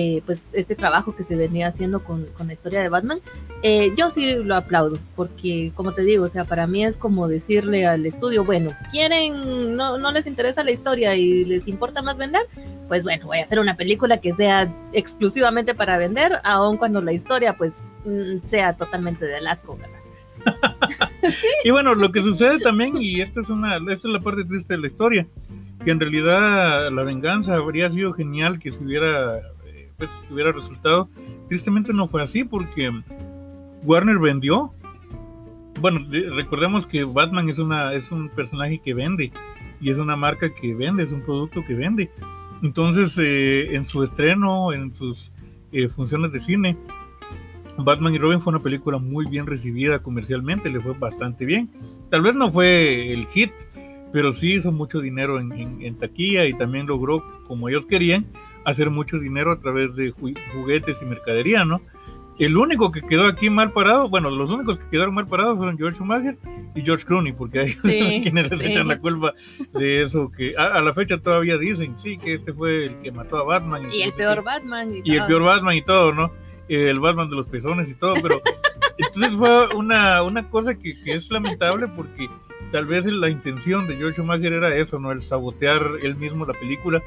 eh, 0.00 0.22
pues 0.24 0.44
este 0.52 0.76
trabajo 0.76 1.16
que 1.16 1.24
se 1.24 1.34
venía 1.34 1.66
haciendo 1.66 2.04
con, 2.04 2.28
la 2.46 2.52
historia 2.52 2.80
de 2.80 2.88
Batman, 2.88 3.18
eh, 3.64 3.92
yo 3.96 4.12
sí 4.12 4.32
lo 4.44 4.54
aplaudo, 4.54 4.96
porque 5.16 5.72
como 5.74 5.92
te 5.92 6.02
digo, 6.02 6.24
o 6.24 6.28
sea, 6.28 6.44
para 6.44 6.68
mí 6.68 6.84
es 6.84 6.96
como 6.96 7.26
decirle 7.26 7.84
al 7.84 8.06
estudio, 8.06 8.44
bueno, 8.44 8.70
quieren, 8.92 9.74
no, 9.76 9.98
no 9.98 10.12
les 10.12 10.28
interesa 10.28 10.62
la 10.62 10.70
historia 10.70 11.16
y 11.16 11.44
les 11.44 11.66
importa 11.66 12.00
más 12.00 12.16
vender, 12.16 12.42
pues 12.86 13.02
bueno, 13.02 13.26
voy 13.26 13.40
a 13.40 13.42
hacer 13.42 13.58
una 13.58 13.76
película 13.76 14.20
que 14.20 14.32
sea 14.34 14.72
exclusivamente 14.92 15.74
para 15.74 15.98
vender, 15.98 16.30
aun 16.44 16.76
cuando 16.76 17.02
la 17.02 17.12
historia 17.12 17.56
pues 17.56 17.78
mm, 18.04 18.46
sea 18.46 18.76
totalmente 18.76 19.26
de 19.26 19.48
asco, 19.48 19.76
Y 21.64 21.70
bueno, 21.72 21.96
lo 21.96 22.12
que 22.12 22.22
sucede 22.22 22.60
también, 22.60 22.96
y 22.96 23.20
esta 23.20 23.40
es 23.40 23.50
una, 23.50 23.78
esta 23.78 24.06
es 24.06 24.12
la 24.12 24.20
parte 24.20 24.44
triste 24.44 24.74
de 24.74 24.80
la 24.80 24.86
historia, 24.86 25.26
que 25.84 25.90
en 25.90 25.98
realidad 25.98 26.88
la 26.92 27.02
venganza 27.02 27.56
habría 27.56 27.90
sido 27.90 28.12
genial 28.12 28.60
que 28.60 28.70
se 28.70 28.80
hubiera 28.80 29.40
pues 29.98 30.22
hubiera 30.30 30.52
resultado. 30.52 31.08
Tristemente 31.48 31.92
no 31.92 32.06
fue 32.06 32.22
así 32.22 32.44
porque 32.44 32.90
Warner 33.82 34.18
vendió. 34.18 34.72
Bueno, 35.80 36.00
recordemos 36.34 36.86
que 36.86 37.04
Batman 37.04 37.48
es, 37.48 37.58
una, 37.58 37.92
es 37.92 38.10
un 38.10 38.28
personaje 38.30 38.80
que 38.80 38.94
vende 38.94 39.32
y 39.80 39.90
es 39.90 39.98
una 39.98 40.16
marca 40.16 40.52
que 40.52 40.74
vende, 40.74 41.02
es 41.02 41.12
un 41.12 41.22
producto 41.22 41.64
que 41.64 41.74
vende. 41.74 42.10
Entonces, 42.62 43.16
eh, 43.18 43.74
en 43.74 43.86
su 43.86 44.02
estreno, 44.02 44.72
en 44.72 44.94
sus 44.94 45.32
eh, 45.72 45.88
funciones 45.88 46.32
de 46.32 46.40
cine, 46.40 46.76
Batman 47.76 48.14
y 48.14 48.18
Robin 48.18 48.40
fue 48.40 48.52
una 48.52 48.62
película 48.62 48.98
muy 48.98 49.26
bien 49.26 49.46
recibida 49.46 50.00
comercialmente, 50.00 50.70
le 50.70 50.80
fue 50.80 50.94
bastante 50.94 51.44
bien. 51.44 51.70
Tal 52.10 52.22
vez 52.22 52.34
no 52.34 52.50
fue 52.50 53.12
el 53.12 53.26
hit, 53.26 53.52
pero 54.12 54.32
sí 54.32 54.54
hizo 54.54 54.72
mucho 54.72 55.00
dinero 55.00 55.38
en 55.38 55.96
taquilla 55.98 56.44
y 56.46 56.54
también 56.54 56.88
logró, 56.88 57.22
como 57.46 57.68
ellos 57.68 57.86
querían, 57.86 58.26
hacer 58.64 58.90
mucho 58.90 59.18
dinero 59.18 59.52
a 59.52 59.60
través 59.60 59.94
de 59.94 60.10
juguetes 60.52 61.00
y 61.02 61.04
mercadería, 61.04 61.64
¿no? 61.64 61.80
El 62.38 62.56
único 62.56 62.92
que 62.92 63.02
quedó 63.02 63.26
aquí 63.26 63.50
mal 63.50 63.72
parado, 63.72 64.08
bueno, 64.08 64.30
los 64.30 64.50
únicos 64.52 64.78
que 64.78 64.88
quedaron 64.90 65.12
mal 65.12 65.26
parados 65.26 65.58
fueron 65.58 65.76
George 65.76 65.96
Schumacher 65.96 66.38
y 66.76 66.82
George 66.82 67.04
Clooney, 67.04 67.32
porque 67.32 67.60
hay 67.60 67.72
quienes 68.22 68.50
les 68.50 68.62
echan 68.62 68.86
la 68.86 69.00
culpa 69.00 69.34
de 69.72 70.02
eso, 70.04 70.30
que 70.30 70.54
a, 70.56 70.80
la 70.80 70.94
fecha 70.94 71.18
todavía 71.18 71.58
dicen, 71.58 71.98
sí, 71.98 72.16
que 72.16 72.34
este 72.34 72.52
fue 72.52 72.86
el 72.86 72.98
que 73.00 73.10
mató 73.10 73.38
a 73.38 73.42
Batman. 73.42 73.88
Y, 73.90 74.02
el 74.02 74.12
peor 74.12 74.44
Batman. 74.44 74.94
Y, 75.02 75.16
el 75.16 75.26
peor 75.26 75.42
Batman 75.42 75.74
y 75.74 75.82
todo, 75.82 76.12
¿no? 76.12 76.30
El 76.68 77.00
Batman 77.00 77.28
de 77.28 77.34
los 77.34 77.48
pezones 77.48 77.90
y 77.90 77.96
todo, 77.96 78.14
pero 78.22 78.40
entonces 78.98 79.34
fue 79.34 79.74
una, 79.74 80.22
una 80.22 80.48
cosa 80.48 80.78
que, 80.78 80.94
que 81.02 81.14
es 81.14 81.32
lamentable 81.32 81.88
porque 81.88 82.28
tal 82.70 82.86
vez 82.86 83.06
la 83.06 83.30
intención 83.30 83.88
de 83.88 83.96
George 83.96 84.16
Schumacher 84.20 84.52
era 84.52 84.76
eso, 84.76 84.98
¿no? 84.98 85.10
El 85.10 85.22
sabotear 85.22 85.82
él 86.02 86.16
mismo 86.16 86.46
la 86.46 86.54
película, 86.54 87.02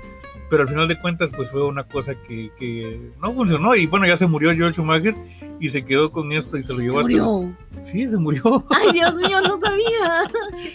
pero 0.51 0.63
al 0.63 0.68
final 0.69 0.86
de 0.89 1.00
cuentas 1.00 1.31
pues 1.33 1.50
fue 1.50 1.65
una 1.65 1.86
cosa 1.86 2.13
que, 2.13 2.51
que 2.59 3.13
no 3.21 3.31
funcionó 3.31 3.74
y 3.74 3.88
bueno, 3.88 4.06
ya 4.06 4.18
se 4.18 4.27
murió 4.27 4.53
George 4.53 4.74
Schumacher 4.74 5.15
y 5.62 5.69
se 5.69 5.86
quedó 5.86 6.12
con 6.12 6.33
esto 6.33 6.57
y 6.57 6.63
se 6.63 6.74
lo 6.74 6.80
llevó 6.80 6.98
¿Se 6.98 7.01
murió? 7.03 7.56
Sí, 7.81 8.09
se 8.09 8.18
murió. 8.18 8.65
Ay, 8.69 8.92
Dios 8.92 9.15
mío, 9.15 9.39
no 9.42 9.57
sabía. 9.62 10.30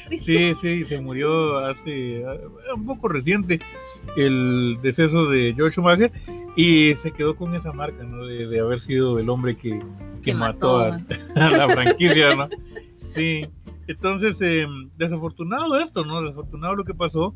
sí, 0.19 0.55
sí, 0.62 0.87
se 0.87 0.99
murió 0.99 1.59
hace 1.59 2.25
un 2.75 2.87
poco 2.87 3.09
reciente 3.09 3.61
el 4.16 4.78
deceso 4.80 5.26
de 5.26 5.52
George 5.54 5.75
Schumacher 5.75 6.11
y 6.56 6.97
se 6.97 7.12
quedó 7.12 7.37
con 7.37 7.54
esa 7.54 7.71
marca, 7.73 8.02
¿no? 8.02 8.25
De, 8.25 8.59
haber 8.59 8.80
sido 8.80 9.18
el 9.18 9.28
hombre 9.28 9.59
que, 9.59 9.78
que, 10.23 10.33
mató, 10.33 10.78
a, 10.78 10.99
a 11.37 11.50
la 11.50 11.68
franquicia, 11.75 12.35
¿no? 12.35 12.49
Sí. 13.14 13.47
Entonces, 13.88 14.40
em, 14.40 14.88
desafortunado 14.97 15.78
esto, 15.78 16.02
¿no? 16.02 16.23
Desafortunado 16.23 16.76
lo 16.76 16.85
que 16.85 16.95
pasó. 16.95 17.35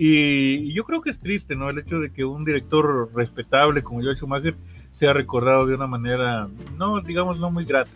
Y, 0.00 0.72
yo 0.72 0.84
creo 0.84 1.02
que 1.02 1.10
es 1.10 1.18
triste, 1.18 1.56
¿no? 1.56 1.68
El 1.68 1.78
hecho 1.78 1.98
de 1.98 2.12
que 2.12 2.24
un 2.24 2.44
director 2.44 3.10
respetable 3.14 3.82
como 3.82 4.00
George 4.00 4.20
Schumacher 4.20 4.54
sea 4.92 5.12
recordado 5.12 5.66
de 5.66 5.74
una 5.74 5.88
manera, 5.88 6.48
no, 6.76 7.00
digamos, 7.00 7.40
no 7.40 7.50
muy 7.50 7.64
grata, 7.64 7.90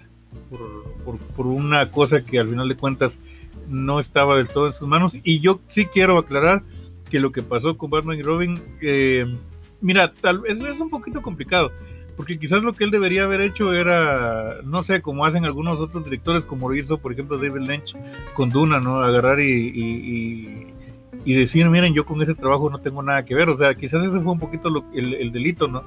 por, 0.51 1.19
por, 1.19 1.47
una 1.47 1.91
cosa 1.93 2.25
que 2.25 2.41
al 2.41 2.49
final 2.49 2.69
de 2.69 2.77
cuentas 2.77 3.21
no 3.69 4.01
estaba 4.01 4.37
del 4.37 4.49
todo 4.49 4.67
en 4.67 4.73
sus 4.73 4.89
manos. 4.89 5.17
Y 5.23 5.39
yo 5.39 5.61
sí 5.69 5.87
quiero 5.87 6.19
aclarar 6.19 6.63
que 7.09 7.21
lo 7.21 7.31
que 7.31 7.43
pasó 7.43 7.79
con 7.79 7.91
Batman 7.91 8.19
y 8.19 8.23
Robin, 8.23 8.61
eh, 8.81 9.25
mira, 9.81 10.13
tal 10.13 10.41
vez 10.41 10.61
es 10.61 10.81
un 10.81 10.91
poquito 10.91 11.23
complicado 11.23 11.71
porque 12.17 12.39
quizás 12.39 12.63
lo 12.63 12.75
que 12.75 12.85
él 12.85 12.91
debería 12.91 13.25
haber 13.25 13.41
hecho 13.41 13.73
era, 13.73 14.59
no 14.65 14.83
sé, 14.83 15.01
como 15.01 15.25
hacen 15.25 15.45
algunos 15.45 15.81
otros 15.81 16.05
directores, 16.05 16.45
como 16.45 16.69
lo 16.69 16.75
hizo, 16.75 16.99
por 16.99 17.13
ejemplo, 17.13 17.39
David 17.39 17.67
Lynch 17.67 17.97
con 18.35 18.51
Duna, 18.51 18.81
¿no? 18.81 19.03
Agarrar 19.03 19.41
y, 19.41 19.45
y, 19.45 20.67
decir, 21.25 21.69
miren, 21.69 21.95
yo 21.95 22.05
con 22.05 22.21
ese 22.23 22.35
trabajo 22.35 22.69
no 22.71 22.79
tengo 22.79 23.03
nada 23.03 23.25
que 23.25 23.35
ver. 23.35 23.49
O 23.49 23.55
sea, 23.55 23.75
quizás 23.75 24.05
ese 24.05 24.21
fue 24.21 24.33
un 24.33 24.39
poquito 24.39 24.69
el, 24.93 25.33
delito, 25.33 25.69
¿no? 25.69 25.85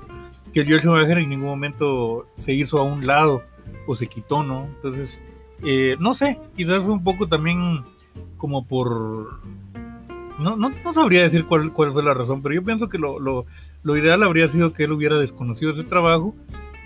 Que 0.53 0.63
George 0.63 0.85
Schumacher 0.85 1.17
en 1.17 1.29
ningún 1.29 1.49
momento 1.49 2.27
se 2.35 2.53
hizo 2.53 2.79
a 2.79 2.83
un 2.83 3.05
lado 3.05 3.43
o 3.87 3.95
se 3.95 4.07
quitó, 4.07 4.43
¿no? 4.43 4.65
Entonces, 4.65 5.21
eh, 5.63 5.95
no 5.99 6.13
sé, 6.13 6.39
quizás 6.55 6.83
un 6.85 7.03
poco 7.03 7.27
también 7.27 7.83
como 8.37 8.65
por 8.65 9.39
no, 10.39 10.57
no, 10.57 10.69
no, 10.69 10.93
sabría 10.93 11.21
decir 11.21 11.45
cuál, 11.45 11.71
cuál 11.71 11.93
fue 11.93 12.03
la 12.03 12.13
razón, 12.13 12.41
pero 12.41 12.55
yo 12.55 12.63
pienso 12.63 12.89
que 12.89 12.97
lo, 12.97 13.19
lo, 13.19 13.45
lo, 13.83 13.97
ideal 13.97 14.21
habría 14.23 14.47
sido 14.49 14.73
que 14.73 14.83
él 14.83 14.91
hubiera 14.91 15.17
desconocido 15.17 15.71
ese 15.71 15.85
trabajo, 15.85 16.35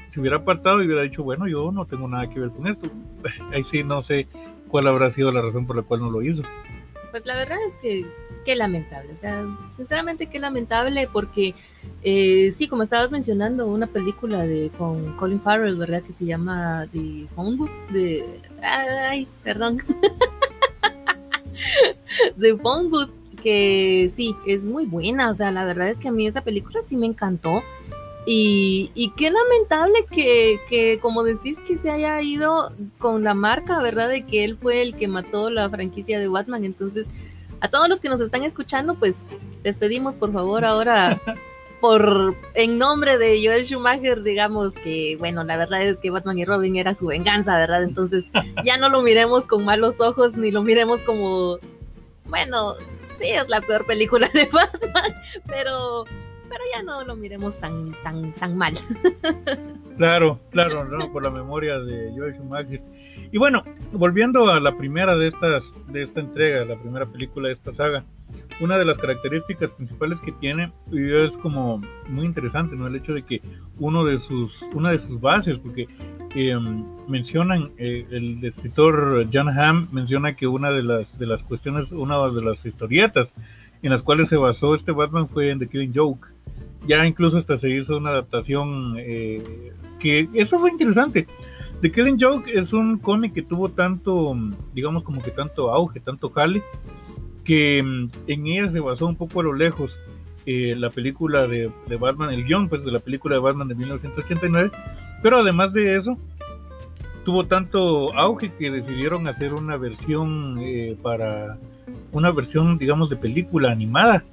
se 0.10 0.20
hubiera 0.20 0.38
apartado 0.38 0.82
y 0.82 0.86
hubiera 0.86 1.02
dicho, 1.02 1.24
bueno, 1.24 1.48
yo 1.48 1.72
no 1.72 1.86
tengo 1.86 2.08
nada 2.08 2.30
que 2.30 2.40
ver 2.40 2.50
con 2.50 2.68
esto. 2.68 2.90
Ahí 3.52 3.64
sí 3.64 3.84
no 3.84 4.02
sé 4.02 4.28
cuál 4.68 4.88
habrá 4.88 5.10
sido 5.10 5.32
la 5.32 5.42
razón 5.42 5.66
por 5.66 5.76
la 5.76 5.82
cual 5.82 6.02
no 6.02 6.12
lo 6.12 6.22
hizo. 6.22 6.44
Pues 7.12 7.26
la 7.26 7.36
verdad 7.36 7.58
es 7.68 7.76
que 7.78 8.06
qué 8.46 8.56
lamentable, 8.56 9.14
o 9.14 9.18
sea, 9.18 9.46
sinceramente 9.78 10.28
qué 10.28 10.40
lamentable 10.40 11.08
porque 11.12 11.56
eh, 12.02 12.52
sí, 12.54 12.68
como 12.68 12.84
estabas 12.84 13.12
mencionando, 13.12 13.68
una 13.68 13.88
película 13.88 14.46
de 14.46 14.72
con 14.78 15.16
Colin 15.18 15.42
Farrell, 15.42 15.76
¿verdad? 15.76 16.02
Que 16.02 16.14
se 16.14 16.26
llama 16.26 16.88
The 16.92 17.28
Homewood, 17.36 17.70
de... 17.92 18.40
Ay, 18.62 19.28
perdón. 19.44 19.80
de 22.38 22.56
Phone 22.58 22.90
Booth, 22.90 23.12
que 23.42 24.10
sí, 24.14 24.36
es 24.46 24.64
muy 24.64 24.86
buena. 24.86 25.30
O 25.30 25.36
sea, 25.36 25.52
la 25.52 25.66
verdad 25.66 25.90
es 25.90 25.98
que 25.98 26.08
a 26.08 26.12
mí 26.12 26.26
esa 26.26 26.42
película 26.42 26.82
sí 26.86 26.96
me 26.96 27.06
encantó. 27.06 27.64
Y, 28.26 28.92
y 28.94 29.12
qué 29.12 29.32
lamentable 29.32 30.06
que, 30.12 30.60
que, 30.70 31.00
como 31.00 31.24
decís, 31.24 31.58
que 31.68 31.78
se 31.78 31.90
haya 31.90 32.22
ido 32.22 32.72
con 32.98 33.24
la 33.24 33.34
marca, 33.34 33.82
¿verdad? 33.82 34.08
De 34.08 34.26
que 34.26 34.44
él 34.44 34.58
fue 34.62 34.82
el 34.82 34.96
que 34.96 35.08
mató 35.08 35.50
la 35.50 35.70
franquicia 35.70 36.20
de 36.20 36.28
Batman. 36.28 36.64
Entonces, 36.64 37.08
a 37.62 37.70
todos 37.70 37.90
los 37.90 38.00
que 38.00 38.10
nos 38.10 38.22
están 38.22 38.44
escuchando, 38.44 38.96
pues 38.96 39.28
despedimos, 39.64 40.16
por 40.16 40.32
favor, 40.32 40.66
ahora 40.66 41.22
por 41.82 42.36
en 42.54 42.78
nombre 42.78 43.18
de 43.18 43.42
Joel 43.44 43.66
Schumacher, 43.66 44.22
digamos 44.24 44.74
que, 44.74 45.16
bueno, 45.18 45.44
la 45.44 45.58
verdad 45.58 45.82
es 45.82 45.98
que 45.98 46.10
Batman 46.10 46.40
y 46.40 46.46
Robin 46.46 46.76
era 46.76 46.94
su 46.94 47.08
venganza, 47.08 47.58
¿verdad? 47.58 47.84
Entonces 47.84 48.30
ya 48.66 48.78
no 48.78 48.90
lo 48.90 49.02
miremos 49.02 49.48
con 49.48 49.66
malos 49.66 50.00
ojos, 50.00 50.38
ni 50.38 50.52
lo 50.52 50.64
miremos 50.64 51.02
como, 51.04 51.60
bueno, 52.26 52.76
sí, 53.20 53.30
es 53.30 53.48
la 53.48 53.62
peor 53.62 53.86
película 53.86 54.30
de 54.34 54.46
Batman, 54.52 55.16
pero, 55.48 56.06
pero 56.50 56.64
ya 56.74 56.84
no 56.84 57.04
lo 57.04 57.16
miremos 57.16 57.58
tan, 57.60 57.96
tan, 58.04 58.34
tan 58.34 58.58
mal. 58.58 58.74
Claro, 60.00 60.40
claro, 60.52 60.86
no, 60.86 61.12
por 61.12 61.24
la 61.24 61.30
memoria 61.30 61.78
de 61.78 62.14
Joel 62.16 62.34
Schumacher. 62.34 62.82
Y 63.34 63.38
bueno, 63.38 63.64
volviendo 63.92 64.50
a 64.50 64.62
la 64.62 64.78
primera 64.78 65.18
de 65.18 65.28
estas, 65.28 65.76
de 65.88 66.02
esta 66.02 66.22
entrega, 66.22 66.64
la 66.64 66.80
primera 66.80 67.06
película 67.06 67.50
de 67.50 67.54
esta 67.54 67.74
saga, 67.74 68.06
una 68.62 68.78
de 68.78 68.86
las 68.86 68.98
características 68.98 69.72
principales 69.72 70.22
que 70.22 70.32
tiene 70.32 70.72
y 70.90 71.14
es 71.14 71.36
como 71.38 71.82
muy 72.08 72.26
interesante, 72.26 72.78
¿no? 72.78 72.88
El 72.88 72.96
hecho 72.96 73.14
de 73.14 73.24
que 73.24 73.42
uno 73.78 74.06
de 74.06 74.20
sus, 74.20 74.62
una 74.74 74.92
de 74.92 75.00
sus 75.00 75.20
bases, 75.20 75.60
porque 75.60 75.90
em, 76.34 76.86
mencionan, 77.10 77.72
eh, 77.78 78.08
el 78.10 78.42
escritor 78.46 79.28
John 79.34 79.50
Hamm 79.50 79.90
menciona 79.92 80.34
que 80.34 80.48
una 80.48 80.72
de 80.72 80.82
las, 80.82 81.20
de 81.20 81.26
las 81.26 81.44
cuestiones, 81.44 81.92
una 81.92 82.26
de 82.30 82.42
las 82.42 82.66
historietas 82.66 83.36
en 83.82 83.92
las 83.92 84.02
cuales 84.02 84.30
se 84.30 84.38
basó 84.38 84.76
este 84.76 84.94
Batman 84.94 85.28
fue 85.28 85.50
en 85.50 85.60
The 85.60 85.68
Killing 85.68 85.94
Joke. 85.94 86.30
Ya 86.88 87.06
incluso 87.06 87.38
hasta 87.38 87.58
se 87.58 87.70
hizo 87.70 87.98
una 87.98 88.12
adaptación 88.12 88.96
eh, 88.98 89.74
que 90.00 90.30
eso 90.34 90.60
fue 90.60 90.72
interesante. 90.72 91.28
The 91.82 91.92
Killing 91.92 92.18
Joke 92.20 92.52
es 92.54 92.74
un 92.74 92.98
cómic 92.98 93.34
que 93.34 93.42
tuvo 93.42 93.70
tanto, 93.70 94.36
digamos 94.74 95.04
como 95.04 95.22
que 95.22 95.32
tanto 95.32 95.72
auge, 95.72 96.00
tanto 96.00 96.30
jale, 96.30 96.62
que 97.44 97.82
mm, 97.84 98.10
en 98.28 98.48
ella 98.48 98.70
se 98.70 98.80
basó 98.80 99.08
un 99.08 99.16
poco 99.16 99.40
a 99.40 99.44
lo 99.44 99.54
lejos 99.54 100.00
eh, 100.46 100.76
la 100.76 100.90
película 100.90 101.48
de, 101.48 101.72
Batman, 102.00 102.32
el 102.34 102.44
guion 102.44 102.70
pues 102.70 102.84
de 102.84 102.92
la 102.92 103.00
película 103.00 103.36
de 103.36 103.42
Batman 103.42 103.68
de 103.68 103.76
1989, 103.76 104.72
pero 105.22 105.38
además 105.38 105.74
de 105.74 105.96
eso 105.96 106.18
tuvo 107.24 107.46
tanto 107.46 108.14
auge 108.18 108.52
que 108.54 108.72
decidieron 108.72 109.28
hacer 109.28 109.54
una 109.54 109.78
versión 109.78 110.58
eh, 110.60 110.98
para 111.02 111.58
una 112.12 112.32
versión 112.32 112.78
digamos 112.78 113.10
de 113.10 113.18
película 113.18 113.72
animada, 113.72 114.24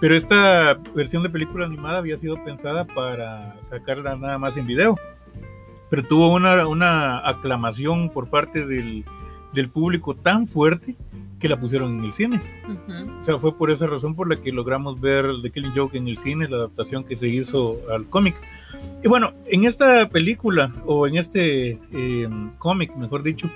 pero 0.00 0.16
esta 0.16 0.74
versión 0.94 1.22
de 1.22 1.30
película 1.30 1.66
animada 1.66 1.98
había 1.98 2.16
sido 2.16 2.42
pensada 2.44 2.84
para 2.84 3.56
sacarla 3.62 4.16
nada 4.16 4.38
más 4.38 4.56
en 4.56 4.66
video, 4.66 4.96
pero 5.90 6.04
tuvo 6.04 6.32
una, 6.32 6.66
una 6.66 7.26
aclamación 7.28 8.10
por 8.10 8.28
parte 8.28 8.66
del, 8.66 9.04
del 9.52 9.68
público 9.68 10.14
tan 10.14 10.46
fuerte 10.46 10.96
que 11.38 11.48
la 11.48 11.58
pusieron 11.60 11.98
en 11.98 12.04
el 12.04 12.12
cine. 12.12 12.40
O 13.20 13.24
sea, 13.24 13.38
fue 13.38 13.56
por 13.56 13.70
esa 13.70 13.86
razón 13.86 14.14
por 14.14 14.28
la 14.28 14.40
que 14.40 14.52
logramos 14.52 15.00
ver 15.00 15.26
The 15.42 15.50
Killing 15.50 15.72
Joke 15.74 15.96
en 15.96 16.08
el 16.08 16.18
cine, 16.18 16.48
la 16.48 16.56
adaptación 16.56 17.04
que 17.04 17.16
se 17.16 17.28
hizo 17.28 17.78
al 17.92 18.06
cómic. 18.06 18.36
Y 19.04 19.08
bueno, 19.08 19.32
en 19.46 19.64
esta 19.64 20.08
película, 20.08 20.72
o 20.86 21.06
en 21.06 21.16
este 21.16 21.78
em, 21.92 22.50
cómic, 22.58 22.94
mejor 22.96 23.22
dicho, 23.22 23.50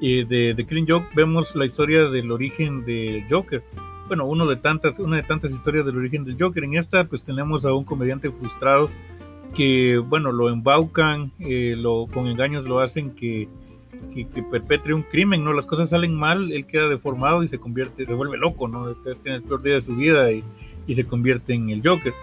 eh, 0.00 0.24
de 0.26 0.54
The 0.54 0.64
Killing 0.64 0.86
Joke, 0.88 1.08
vemos 1.14 1.54
la 1.54 1.66
historia 1.66 2.04
del 2.04 2.30
origen 2.30 2.84
de 2.84 3.24
Joker. 3.28 3.62
Bueno, 4.08 4.26
uno 4.26 4.46
de 4.46 4.56
tantas, 4.56 4.98
una 4.98 5.16
de 5.16 5.22
tantas 5.22 5.52
historias 5.52 5.86
del 5.86 5.96
origen 5.96 6.24
del 6.24 6.36
Joker. 6.38 6.64
En 6.64 6.74
esta, 6.74 7.04
pues 7.04 7.24
tenemos 7.24 7.64
a 7.64 7.72
un 7.72 7.84
comediante 7.84 8.30
frustrado 8.30 8.90
que, 9.54 9.98
bueno, 9.98 10.32
lo 10.32 10.48
embaucan, 10.48 11.30
eh, 11.38 11.74
lo, 11.76 12.06
con 12.12 12.26
engaños 12.26 12.64
lo 12.64 12.80
hacen 12.80 13.12
que 13.14 13.48
que, 14.12 14.42
perpetre 14.42 14.94
un 14.94 15.02
crimen, 15.02 15.44
¿no? 15.44 15.52
Las 15.52 15.66
cosas 15.66 15.90
salen 15.90 16.14
mal, 16.14 16.52
él 16.52 16.66
queda 16.66 16.88
deformado 16.88 17.42
y 17.42 17.48
se 17.48 17.58
convierte, 17.58 18.06
se 18.06 18.14
vuelve 18.14 18.38
loco, 18.38 18.68
¿no? 18.68 18.88
Entonces 18.88 19.22
tiene 19.22 19.38
el 19.38 19.42
peor 19.42 19.62
día 19.62 19.74
de 19.74 19.82
su 19.82 19.96
vida 19.96 20.30
y, 20.32 20.44
se 20.94 21.06
convierte 21.06 21.52
en 21.52 21.68
el 21.68 21.86
Joker. 21.86 22.14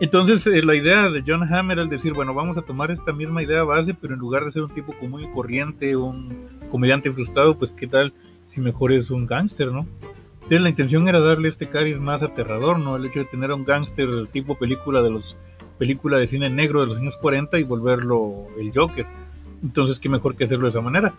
Entonces 0.00 0.44
eh, 0.48 0.62
la 0.64 0.74
idea 0.74 1.10
de 1.10 1.22
John 1.24 1.44
Hamm 1.44 1.70
era 1.70 1.82
el 1.82 1.88
decir, 1.88 2.12
bueno, 2.12 2.34
vamos 2.34 2.58
a 2.58 2.62
tomar 2.62 2.90
esta 2.90 3.12
misma 3.12 3.42
idea 3.42 3.62
base, 3.62 3.94
pero 3.94 4.14
en 4.14 4.20
lugar 4.20 4.44
de 4.44 4.50
ser 4.50 4.62
un 4.62 4.70
tipo 4.70 4.92
común 4.98 5.22
y 5.22 5.30
corriente, 5.30 5.94
un 5.94 6.48
comediante 6.70 7.12
frustrado, 7.12 7.56
pues 7.56 7.70
qué 7.70 7.86
tal 7.86 8.12
si 8.48 8.60
mejor 8.60 8.92
es 8.92 9.12
un 9.12 9.26
gángster, 9.26 9.70
¿no? 9.70 9.86
Entonces 10.50 10.64
la 10.64 10.70
intención 10.70 11.06
era 11.06 11.20
darle 11.20 11.48
este 11.48 11.68
cariz 11.68 12.00
más 12.00 12.24
aterrador, 12.24 12.80
¿no? 12.80 12.96
El 12.96 13.06
hecho 13.06 13.20
de 13.20 13.26
tener 13.26 13.52
a 13.52 13.54
un 13.54 13.64
gángster 13.64 14.26
tipo 14.32 14.58
película 14.58 15.00
de 15.00 15.08
los 15.08 15.38
película 15.78 16.18
de 16.18 16.26
cine 16.26 16.50
negro 16.50 16.80
de 16.80 16.88
los 16.88 16.98
años 16.98 17.16
40 17.18 17.56
y 17.60 17.62
volverlo 17.62 18.48
el 18.58 18.72
Joker. 18.74 19.06
Entonces, 19.62 20.00
qué 20.00 20.08
mejor 20.08 20.34
que 20.34 20.42
hacerlo 20.42 20.64
de 20.64 20.70
esa 20.70 20.80
manera. 20.80 21.14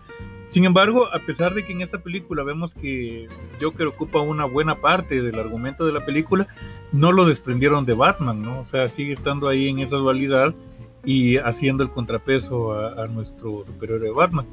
Sin 0.50 0.66
embargo, 0.66 1.06
a 1.06 1.18
pesar 1.20 1.54
de 1.54 1.64
que 1.64 1.72
en 1.72 1.80
esta 1.80 1.96
película 1.96 2.42
vemos 2.42 2.74
que 2.74 3.26
Joker 3.58 3.86
ocupa 3.86 4.20
una 4.20 4.44
buena 4.44 4.82
parte 4.82 5.22
del 5.22 5.38
argumento 5.38 5.86
de 5.86 5.92
la 5.92 6.04
película, 6.04 6.46
no 6.92 7.10
lo 7.10 7.24
desprendieron 7.24 7.86
de 7.86 7.94
Batman, 7.94 8.42
¿no? 8.42 8.60
O 8.60 8.66
sea, 8.66 8.86
sigue 8.88 9.14
estando 9.14 9.48
ahí 9.48 9.66
en 9.66 9.78
esa 9.78 9.96
dualidad 9.96 10.54
y 11.06 11.38
haciendo 11.38 11.82
el 11.82 11.88
contrapeso 11.88 12.74
a, 12.74 13.06
nuestro 13.06 13.64
superhéroe 13.66 14.10
Batman. 14.10 14.44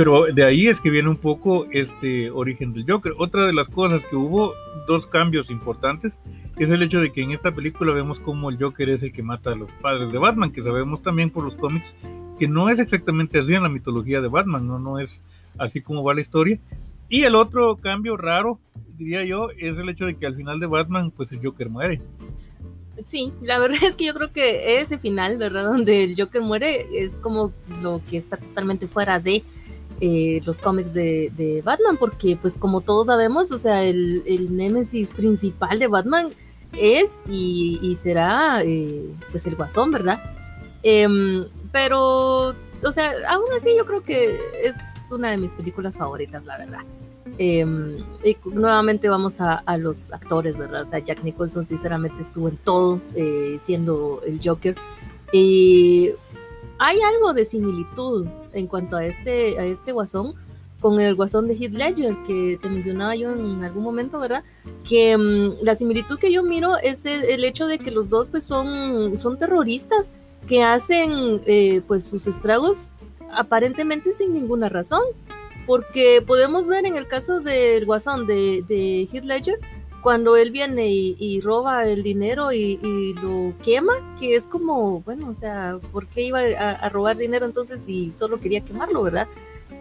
Pero 0.00 0.32
de 0.32 0.44
ahí 0.44 0.66
es 0.66 0.80
que 0.80 0.88
viene 0.88 1.10
un 1.10 1.18
poco 1.18 1.66
este 1.72 2.30
origen 2.30 2.72
del 2.72 2.90
Joker. 2.90 3.12
Otra 3.18 3.44
de 3.44 3.52
las 3.52 3.68
cosas 3.68 4.06
que 4.06 4.16
hubo, 4.16 4.54
dos 4.86 5.06
cambios 5.06 5.50
importantes, 5.50 6.18
es 6.56 6.70
el 6.70 6.82
hecho 6.82 7.02
de 7.02 7.12
que 7.12 7.20
en 7.20 7.32
esta 7.32 7.52
película 7.52 7.92
vemos 7.92 8.18
como 8.18 8.48
el 8.48 8.56
Joker 8.56 8.88
es 8.88 9.02
el 9.02 9.12
que 9.12 9.22
mata 9.22 9.52
a 9.52 9.56
los 9.56 9.74
padres 9.74 10.10
de 10.10 10.16
Batman, 10.16 10.52
que 10.52 10.62
sabemos 10.62 11.02
también 11.02 11.28
por 11.28 11.44
los 11.44 11.54
cómics 11.54 11.94
que 12.38 12.48
no 12.48 12.70
es 12.70 12.78
exactamente 12.78 13.40
así 13.40 13.52
en 13.52 13.62
la 13.62 13.68
mitología 13.68 14.22
de 14.22 14.28
Batman, 14.28 14.66
no, 14.66 14.78
no 14.78 14.98
es 14.98 15.20
así 15.58 15.82
como 15.82 16.02
va 16.02 16.14
la 16.14 16.22
historia. 16.22 16.58
Y 17.10 17.24
el 17.24 17.34
otro 17.34 17.76
cambio 17.76 18.16
raro, 18.16 18.58
diría 18.96 19.22
yo, 19.26 19.50
es 19.58 19.76
el 19.78 19.90
hecho 19.90 20.06
de 20.06 20.16
que 20.16 20.24
al 20.24 20.34
final 20.34 20.60
de 20.60 20.66
Batman, 20.66 21.10
pues 21.10 21.30
el 21.32 21.44
Joker 21.44 21.68
muere. 21.68 22.00
Sí, 23.04 23.34
la 23.42 23.58
verdad 23.58 23.76
es 23.84 23.96
que 23.96 24.06
yo 24.06 24.14
creo 24.14 24.32
que 24.32 24.80
ese 24.80 24.96
final, 24.96 25.36
¿verdad? 25.36 25.66
Donde 25.66 26.04
el 26.04 26.16
Joker 26.18 26.40
muere 26.40 26.86
es 26.94 27.16
como 27.16 27.52
lo 27.82 28.00
que 28.08 28.16
está 28.16 28.38
totalmente 28.38 28.88
fuera 28.88 29.20
de 29.20 29.44
eh, 30.00 30.40
los 30.44 30.58
cómics 30.58 30.92
de, 30.94 31.62
Batman, 31.64 31.96
porque 31.98 32.36
pues 32.40 32.56
como 32.56 32.80
todos 32.80 33.06
sabemos, 33.06 33.50
o 33.52 33.58
sea, 33.58 33.84
el, 33.84 34.22
el 34.26 34.56
némesis 34.56 35.12
principal 35.12 35.78
de 35.78 35.86
Batman 35.86 36.32
es 36.78 37.16
y, 37.28 37.96
será 38.00 38.62
eh, 38.62 39.10
pues 39.30 39.46
el 39.46 39.56
guasón, 39.56 39.90
¿verdad? 39.90 40.20
Em, 40.82 41.46
pero, 41.72 42.48
o 42.48 42.92
sea, 42.92 43.12
aún 43.28 43.46
así 43.56 43.70
yo 43.76 43.86
creo 43.86 44.02
que 44.02 44.36
es 44.64 44.76
una 45.10 45.30
de 45.30 45.36
mis 45.36 45.52
películas 45.52 45.96
favoritas, 45.96 46.44
la 46.44 46.58
verdad. 46.58 46.80
Em, 47.38 47.98
y 48.24 48.36
nuevamente 48.44 49.08
vamos 49.08 49.40
a, 49.40 49.62
los 49.78 50.12
actores, 50.12 50.58
¿verdad? 50.58 50.82
O 50.82 50.88
sea, 50.88 50.98
Jack 50.98 51.22
Nicholson 51.22 51.66
sinceramente 51.66 52.22
estuvo 52.22 52.48
en 52.48 52.56
todo, 52.58 53.00
eh, 53.14 53.58
siendo 53.62 54.20
el 54.26 54.40
Joker. 54.42 54.76
Y 55.32 56.10
hay 56.78 56.98
algo 57.00 57.32
de 57.32 57.44
similitud 57.44 58.26
en 58.52 58.66
cuanto 58.66 58.96
a 58.96 59.04
este, 59.04 59.58
a 59.58 59.64
este 59.64 59.92
guasón 59.92 60.34
con 60.80 60.98
el 60.98 61.14
guasón 61.14 61.46
de 61.46 61.54
Heath 61.54 61.72
Ledger 61.72 62.16
que 62.26 62.58
te 62.60 62.68
mencionaba 62.68 63.14
yo 63.14 63.30
en 63.30 63.62
algún 63.62 63.84
momento, 63.84 64.18
¿verdad? 64.18 64.42
Que 64.88 65.12
em, 65.12 65.54
la 65.62 65.74
similitud 65.74 66.18
que 66.18 66.32
yo 66.32 66.42
miro 66.42 66.76
es 66.78 67.04
el, 67.04 67.44
hecho 67.44 67.66
de 67.66 67.78
que 67.78 67.90
los 67.90 68.08
dos 68.08 68.28
pues 68.30 68.44
son, 68.44 69.16
son 69.18 69.38
terroristas 69.38 70.14
que 70.48 70.62
hacen 70.62 71.42
eh, 71.46 71.82
pues 71.86 72.06
sus 72.06 72.26
estragos 72.26 72.92
aparentemente 73.30 74.12
sin 74.14 74.32
ninguna 74.32 74.68
razón. 74.68 75.02
Porque 75.66 76.22
podemos 76.26 76.66
ver 76.66 76.86
en 76.86 76.96
el 76.96 77.06
caso 77.06 77.40
del 77.40 77.84
guasón 77.84 78.26
de, 78.26 78.64
de 78.66 79.08
Heath 79.12 79.24
Ledger, 79.24 79.58
cuando 80.02 80.36
él 80.36 80.50
viene 80.50 80.88
y, 80.88 81.40
roba 81.40 81.84
el 81.84 82.02
dinero 82.02 82.52
y, 82.52 83.14
lo 83.22 83.54
quema, 83.62 83.92
que 84.18 84.34
es 84.34 84.46
como, 84.46 85.00
bueno, 85.00 85.28
o 85.28 85.34
sea, 85.34 85.78
¿por 85.92 86.06
qué 86.06 86.22
iba 86.22 86.40
a, 86.40 86.88
robar 86.88 87.16
dinero 87.16 87.46
entonces 87.46 87.82
si 87.84 88.12
solo 88.16 88.40
quería 88.40 88.62
quemarlo, 88.62 89.02
verdad? 89.02 89.28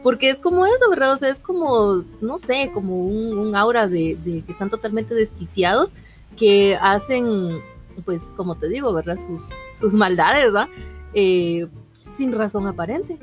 Porque 0.03 0.29
es 0.29 0.39
como 0.39 0.65
eso, 0.65 0.89
¿verdad? 0.89 1.13
O 1.13 1.17
sea, 1.17 1.29
es 1.29 1.39
como, 1.39 2.03
no 2.21 2.39
sé, 2.39 2.71
como 2.73 3.05
un, 3.05 3.55
aura 3.55 3.88
de, 3.88 4.17
que 4.45 4.51
están 4.51 4.69
totalmente 4.69 5.13
desquiciados, 5.15 5.93
que 6.38 6.77
hacen 6.79 7.61
pues 8.05 8.23
como 8.38 8.55
te 8.55 8.69
digo, 8.69 8.93
¿verdad? 8.93 9.17
Sus, 9.17 9.49
sus 9.77 9.93
maldades, 9.93 10.45
¿verdad? 10.45 10.69
Eh, 11.13 11.67
sin 12.07 12.31
razón 12.31 12.67
aparente. 12.67 13.17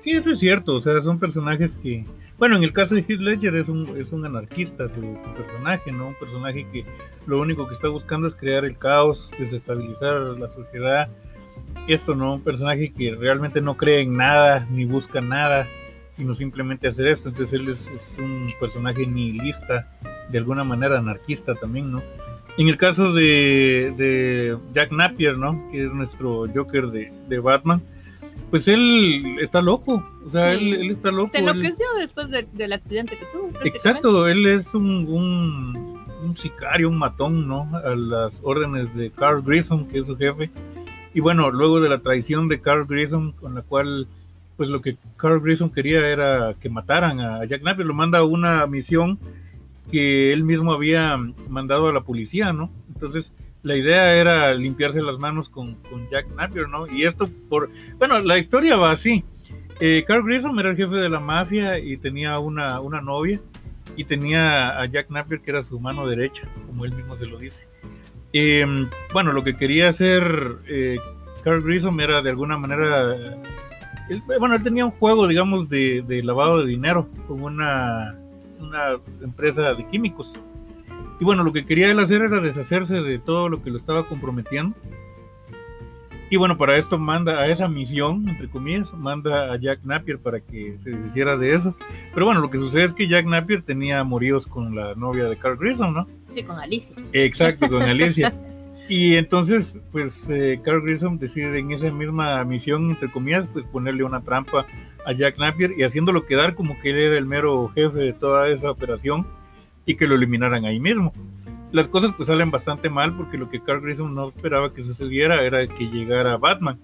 Sí, 0.00 0.12
eso 0.12 0.30
es 0.30 0.38
cierto, 0.38 0.76
o 0.76 0.80
sea, 0.80 1.02
son 1.02 1.18
personajes 1.18 1.76
que, 1.76 2.06
bueno, 2.40 2.56
en 2.56 2.64
el 2.64 2.72
caso 2.72 2.94
de 2.94 3.02
Heath 3.02 3.20
Ledger 3.20 3.54
es 3.54 3.68
un, 3.68 3.86
es 3.98 4.12
un 4.12 4.24
anarquista 4.24 4.88
su, 4.88 5.18
personaje, 5.36 5.92
¿no? 5.92 6.08
Un 6.08 6.14
personaje 6.14 6.66
que 6.72 6.86
lo 7.26 7.38
único 7.38 7.68
que 7.68 7.74
está 7.74 7.88
buscando 7.88 8.26
es 8.26 8.34
crear 8.34 8.64
el 8.64 8.78
caos, 8.78 9.30
desestabilizar 9.38 10.14
la 10.16 10.48
sociedad. 10.48 11.10
Esto, 11.86 12.14
¿no? 12.14 12.36
Un 12.36 12.40
personaje 12.40 12.94
que 12.94 13.14
realmente 13.14 13.60
no 13.60 13.76
cree 13.76 14.00
en 14.00 14.16
nada, 14.16 14.66
ni 14.70 14.86
busca 14.86 15.20
nada, 15.20 15.68
sino 16.12 16.32
simplemente 16.32 16.88
hacer 16.88 17.08
esto. 17.08 17.28
Entonces 17.28 17.60
él 17.60 17.68
es, 17.68 18.16
un 18.18 18.50
personaje 18.58 19.06
nihilista, 19.06 19.92
de 20.30 20.38
alguna 20.38 20.64
manera 20.64 20.98
anarquista 20.98 21.54
también, 21.56 21.92
¿no? 21.92 22.02
En 22.56 22.68
el 22.68 22.78
caso 22.78 23.12
de, 23.12 24.56
Jack 24.72 24.92
Napier, 24.92 25.36
¿no? 25.36 25.68
Que 25.70 25.84
es 25.84 25.92
nuestro 25.92 26.46
Joker 26.54 26.86
de, 26.86 27.38
Batman, 27.38 27.82
pues 28.50 28.66
él 28.68 29.38
está 29.40 29.62
loco, 29.62 30.04
o 30.26 30.30
sea, 30.30 30.52
él, 30.52 30.90
está 30.90 31.10
loco. 31.10 31.30
Se 31.32 31.38
enloqueció 31.38 31.86
después 31.98 32.30
del 32.30 32.72
accidente 32.72 33.16
que 33.16 33.26
tuvo. 33.26 33.50
Exacto, 33.64 34.26
él 34.26 34.46
es 34.46 34.74
un, 34.74 35.06
un, 36.22 36.36
sicario, 36.36 36.88
un 36.88 36.98
matón, 36.98 37.46
¿no? 37.46 37.70
A 37.76 37.94
las 37.94 38.40
órdenes 38.44 38.94
de 38.94 39.10
Carl 39.10 39.42
Grissom, 39.42 39.86
que 39.86 39.98
es 39.98 40.06
su 40.06 40.16
jefe. 40.16 40.50
Y 41.14 41.20
bueno, 41.20 41.50
luego 41.50 41.80
de 41.80 41.88
la 41.88 42.00
traición 42.00 42.48
de 42.48 42.60
Carl 42.60 42.86
Grissom, 42.86 43.32
con 43.32 43.54
la 43.54 43.62
cual 43.62 44.06
pues 44.56 44.68
lo 44.68 44.82
que 44.82 44.98
Carl 45.16 45.40
Grissom 45.40 45.70
quería 45.70 46.06
era 46.08 46.54
que 46.60 46.68
mataran 46.68 47.18
a 47.20 47.44
Jack 47.46 47.62
Napier, 47.62 47.86
lo 47.86 47.94
manda 47.94 48.18
a 48.18 48.24
una 48.24 48.66
misión 48.66 49.18
que 49.90 50.32
él 50.32 50.44
mismo 50.44 50.72
había 50.72 51.16
mandado 51.48 51.88
a 51.88 51.92
la 51.92 52.02
policía, 52.02 52.52
¿no? 52.52 52.70
Entonces 52.92 53.32
la 53.62 53.76
idea 53.76 54.14
era 54.14 54.54
limpiarse 54.54 55.02
las 55.02 55.18
manos 55.18 55.48
con, 55.48 55.76
Jack 56.10 56.28
Napier, 56.34 56.68
¿no? 56.68 56.86
Y 56.86 57.04
esto 57.04 57.28
por, 57.48 57.70
bueno, 57.98 58.18
la 58.20 58.38
historia 58.38 58.76
va 58.76 58.92
así. 58.92 59.24
Eh, 59.80 60.04
Carl 60.06 60.24
Grissom 60.24 60.58
era 60.58 60.70
el 60.70 60.76
jefe 60.76 60.96
de 60.96 61.08
la 61.08 61.20
mafia 61.20 61.78
y 61.78 61.96
tenía 61.96 62.38
una, 62.38 62.80
una 62.80 63.00
novia 63.00 63.40
y 63.96 64.04
tenía 64.04 64.80
a 64.80 64.86
Jack 64.86 65.10
Napier 65.10 65.40
que 65.40 65.50
era 65.50 65.62
su 65.62 65.80
mano 65.80 66.06
derecha, 66.06 66.48
como 66.66 66.84
él 66.84 66.92
mismo 66.92 67.16
se 67.16 67.26
lo 67.26 67.38
dice. 67.38 67.68
Em, 68.32 68.88
bueno, 69.12 69.32
lo 69.32 69.42
que 69.42 69.56
quería 69.56 69.88
hacer 69.88 70.58
eh, 70.68 70.98
Carl 71.42 71.62
Grissom 71.62 71.98
era 72.00 72.22
de 72.22 72.30
alguna 72.30 72.56
manera 72.56 73.40
bueno, 74.38 74.56
él 74.56 74.62
tenía 74.62 74.84
un 74.84 74.90
juego, 74.90 75.28
digamos, 75.28 75.68
de, 75.68 76.20
lavado 76.24 76.58
de 76.58 76.66
dinero 76.66 77.08
con 77.28 77.42
una, 77.42 78.18
una 78.58 78.98
empresa 79.22 79.74
de 79.74 79.86
químicos. 79.86 80.32
Y 81.20 81.24
bueno, 81.24 81.44
lo 81.44 81.52
que 81.52 81.66
quería 81.66 81.90
él 81.90 81.98
hacer 81.98 82.22
era 82.22 82.40
deshacerse 82.40 83.02
de 83.02 83.18
todo 83.18 83.50
lo 83.50 83.62
que 83.62 83.70
lo 83.70 83.76
estaba 83.76 84.04
comprometiendo. 84.04 84.74
Y 86.30 86.36
bueno, 86.36 86.56
para 86.56 86.78
esto 86.78 86.96
manda 86.96 87.40
a 87.40 87.48
esa 87.48 87.68
misión, 87.68 88.26
entre 88.28 88.48
comillas, 88.48 88.94
manda 88.94 89.52
a 89.52 89.56
Jack 89.58 89.80
Napier 89.82 90.18
para 90.18 90.40
que 90.40 90.78
se 90.78 90.90
deshiciera 90.90 91.36
de 91.36 91.54
eso. 91.54 91.76
Pero 92.14 92.24
bueno, 92.24 92.40
lo 92.40 92.50
que 92.50 92.56
sucede 92.56 92.84
es 92.84 92.94
que 92.94 93.08
Jack 93.08 93.26
Napier 93.26 93.62
tenía 93.62 94.00
amoríos 94.00 94.46
con 94.46 94.74
la 94.74 94.94
novia 94.94 95.24
de 95.24 95.36
Carl 95.36 95.58
Grissom, 95.58 95.92
¿no? 95.92 96.06
Sí, 96.28 96.42
con 96.42 96.58
Alicia. 96.58 96.94
Exacto, 97.12 97.68
con 97.68 97.82
Alicia. 97.82 98.32
Y 98.88 99.14
entonces, 99.14 99.80
pues, 99.92 100.28
eh, 100.30 100.60
Carl 100.64 100.82
Grissom 100.82 101.16
decide 101.16 101.56
en 101.60 101.70
esa 101.70 101.92
misma 101.92 102.42
misión, 102.42 102.90
entre 102.90 103.08
comillas, 103.08 103.46
pues 103.46 103.64
ponerle 103.64 104.02
una 104.02 104.20
trampa 104.20 104.66
a 105.06 105.12
Jack 105.12 105.38
Napier 105.38 105.78
y 105.78 105.84
haciéndolo 105.84 106.26
quedar 106.26 106.56
como 106.56 106.76
que 106.80 106.90
él 106.90 106.98
era 106.98 107.16
el 107.16 107.24
mero 107.24 107.68
jefe 107.68 107.98
de 107.98 108.12
toda 108.12 108.48
esa 108.48 108.68
operación 108.68 109.28
y 109.86 109.96
que 109.96 110.06
lo 110.06 110.14
eliminaran 110.14 110.64
ahí 110.64 110.80
mismo. 110.80 111.12
Las 111.72 111.88
cosas 111.88 112.12
pues 112.14 112.26
salen 112.26 112.50
bastante 112.50 112.90
mal 112.90 113.16
porque 113.16 113.38
lo 113.38 113.48
que 113.48 113.62
Carl 113.62 113.80
Grissom 113.80 114.14
no 114.14 114.28
esperaba 114.28 114.72
que 114.72 114.82
sucediera 114.82 115.42
era 115.42 115.66
que 115.66 115.88
llegara 115.88 116.36
Batman, 116.36 116.80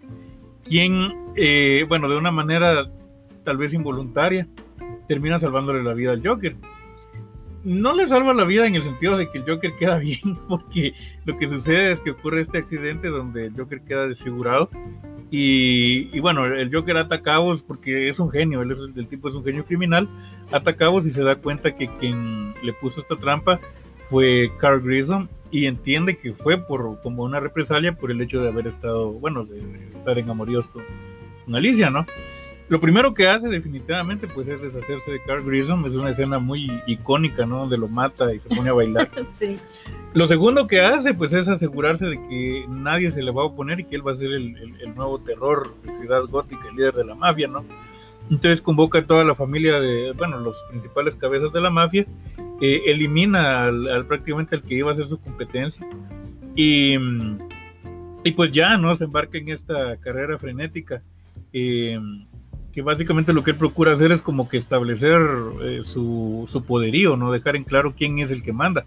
quien, 0.65 1.13
eh, 1.35 1.85
bueno, 1.89 2.09
de 2.09 2.17
una 2.17 2.31
manera 2.31 2.91
tal 3.43 3.57
vez 3.57 3.75
involuntaria, 3.75 4.49
termina 5.09 5.39
salvándole 5.39 5.83
la 5.83 5.95
vida 5.95 6.13
al 6.13 6.27
Joker 6.27 6.57
no 7.67 7.97
le 7.97 8.07
salva 8.07 8.33
la 8.33 8.45
vida 8.45 8.65
en 8.69 8.77
el 8.77 8.85
sentido 8.85 9.19
de 9.19 9.29
que 9.29 9.39
el 9.39 9.45
Joker 9.45 9.75
queda 9.75 9.99
bien, 9.99 10.39
porque 10.49 10.95
lo 11.25 11.37
que 11.37 11.49
sucede 11.49 11.91
es 11.91 12.01
que 12.01 12.13
ocurre 12.13 12.41
este 12.41 12.59
accidente 12.59 13.09
donde 13.09 13.47
el 13.47 13.57
Joker 13.57 13.83
queda 13.83 14.07
desfigurado. 14.07 14.71
Y, 15.29 16.21
bueno, 16.21 16.47
el 16.47 16.73
Joker 16.73 16.97
ata 16.97 17.21
cabos 17.21 17.65
porque 17.65 18.09
es 18.09 18.21
un 18.21 18.31
genio, 18.31 18.63
él 18.63 18.71
es 18.71 18.79
el, 18.79 19.09
tipo 19.09 19.29
es 19.29 19.35
un 19.35 19.43
genio 19.43 19.65
criminal, 19.65 20.09
ata 20.53 20.77
cabos 20.77 21.05
y 21.05 21.11
se 21.11 21.25
da 21.25 21.35
cuenta 21.35 21.75
que 21.75 21.89
quien 21.89 22.55
le 22.63 22.73
puso 22.73 23.01
esta 23.01 23.17
trampa 23.17 23.59
fue 24.09 24.53
Carl 24.61 24.81
Grissom 24.81 25.27
y 25.51 25.67
entiende 25.67 26.17
que 26.17 26.33
fue 26.33 26.59
por 26.59 27.03
como 27.03 27.25
una 27.25 27.41
represalia 27.41 27.95
por 27.95 28.13
el 28.13 28.21
hecho 28.21 28.41
de 28.41 28.49
haber 28.49 28.69
estado, 28.69 29.11
bueno, 29.11 29.45
de, 29.45 29.91
estar 29.97 30.17
en 30.17 30.31
amoríos 30.31 30.69
con, 30.69 30.85
con 31.45 31.57
Alicia, 31.57 31.91
¿no? 31.91 32.07
Lo 32.69 32.81
primero 32.81 33.15
que 33.15 33.29
hace 33.29 33.49
definitivamente 33.49 34.27
pues 34.27 34.49
es 34.49 34.61
deshacerse 34.61 35.13
de 35.13 35.23
Carl 35.23 35.45
Grissom, 35.45 35.87
es 35.87 35.95
una 35.95 36.11
escena 36.11 36.41
muy 36.41 36.83
icónica, 36.87 37.47
¿no? 37.47 37.61
Donde 37.61 37.79
lo 37.79 37.87
mata 37.87 38.35
y 38.35 38.41
se 38.41 38.49
pone 38.49 38.71
a 38.71 38.73
bailar. 38.73 39.09
sí. 39.35 39.59
Lo 40.15 40.27
segundo 40.27 40.67
que 40.67 40.81
hace 40.81 41.15
pues 41.15 41.33
es 41.33 41.47
asegurarse 41.47 42.07
de 42.07 42.21
que 42.29 42.65
nadie 42.69 43.13
se 43.13 43.23
le 43.23 43.31
va 43.31 43.43
a 43.43 43.47
oponer 43.47 43.81
y 43.81 43.85
que 43.85 43.95
él 43.95 44.07
va 44.07 44.13
a 44.13 44.17
ser 44.17 44.33
el, 44.33 44.95
nuevo 44.97 45.21
terror 45.21 45.77
de 45.83 45.93
Ciudad 45.93 46.25
Gótica, 46.25 46.69
el 46.69 46.77
líder 46.77 46.95
de 46.95 47.05
la 47.05 47.15
mafia, 47.15 47.47
¿no? 47.47 47.65
Entonces 48.29 48.61
convoca 48.61 48.99
a 48.99 49.07
toda 49.07 49.23
la 49.23 49.37
familia 49.37 49.79
de, 49.79 50.11
bueno, 50.13 50.41
los 50.41 50.57
principales 50.69 51.15
cabezas 51.15 51.53
de 51.53 51.61
la 51.61 51.71
mafia, 51.71 52.05
eh, 52.61 52.83
elimina 52.87 53.67
al, 53.67 54.07
prácticamente 54.07 54.57
al 54.57 54.63
que 54.63 54.75
iba 54.75 54.91
a 54.91 54.97
ser 54.97 55.07
su 55.07 55.21
competencia 55.21 55.87
y, 56.57 56.97
y 58.25 58.33
pues 58.33 58.51
ya, 58.51 58.77
¿no? 58.77 58.97
Se 58.97 59.05
embarca 59.05 59.39
en 59.39 59.51
esta 59.51 59.97
carrera 59.99 60.37
frenética. 60.37 61.03
Eh, 61.53 62.01
que 62.77 62.83
básicamente 62.83 63.33
lo 63.33 63.43
que 63.43 63.53
él 63.53 63.57
procura 63.57 63.95
hacer 63.95 64.13
es 64.13 64.21
como 64.21 64.51
que 64.51 64.59
establecer 64.59 65.19
eh, 65.63 65.81
su, 65.83 66.47
su, 66.53 66.63
poderío, 66.63 67.17
no 67.17 67.33
dejar 67.33 67.57
en 67.57 67.65
claro 67.65 67.95
quién 67.97 68.19
es 68.19 68.31
el 68.31 68.43
que 68.43 68.53
manda. 68.53 68.85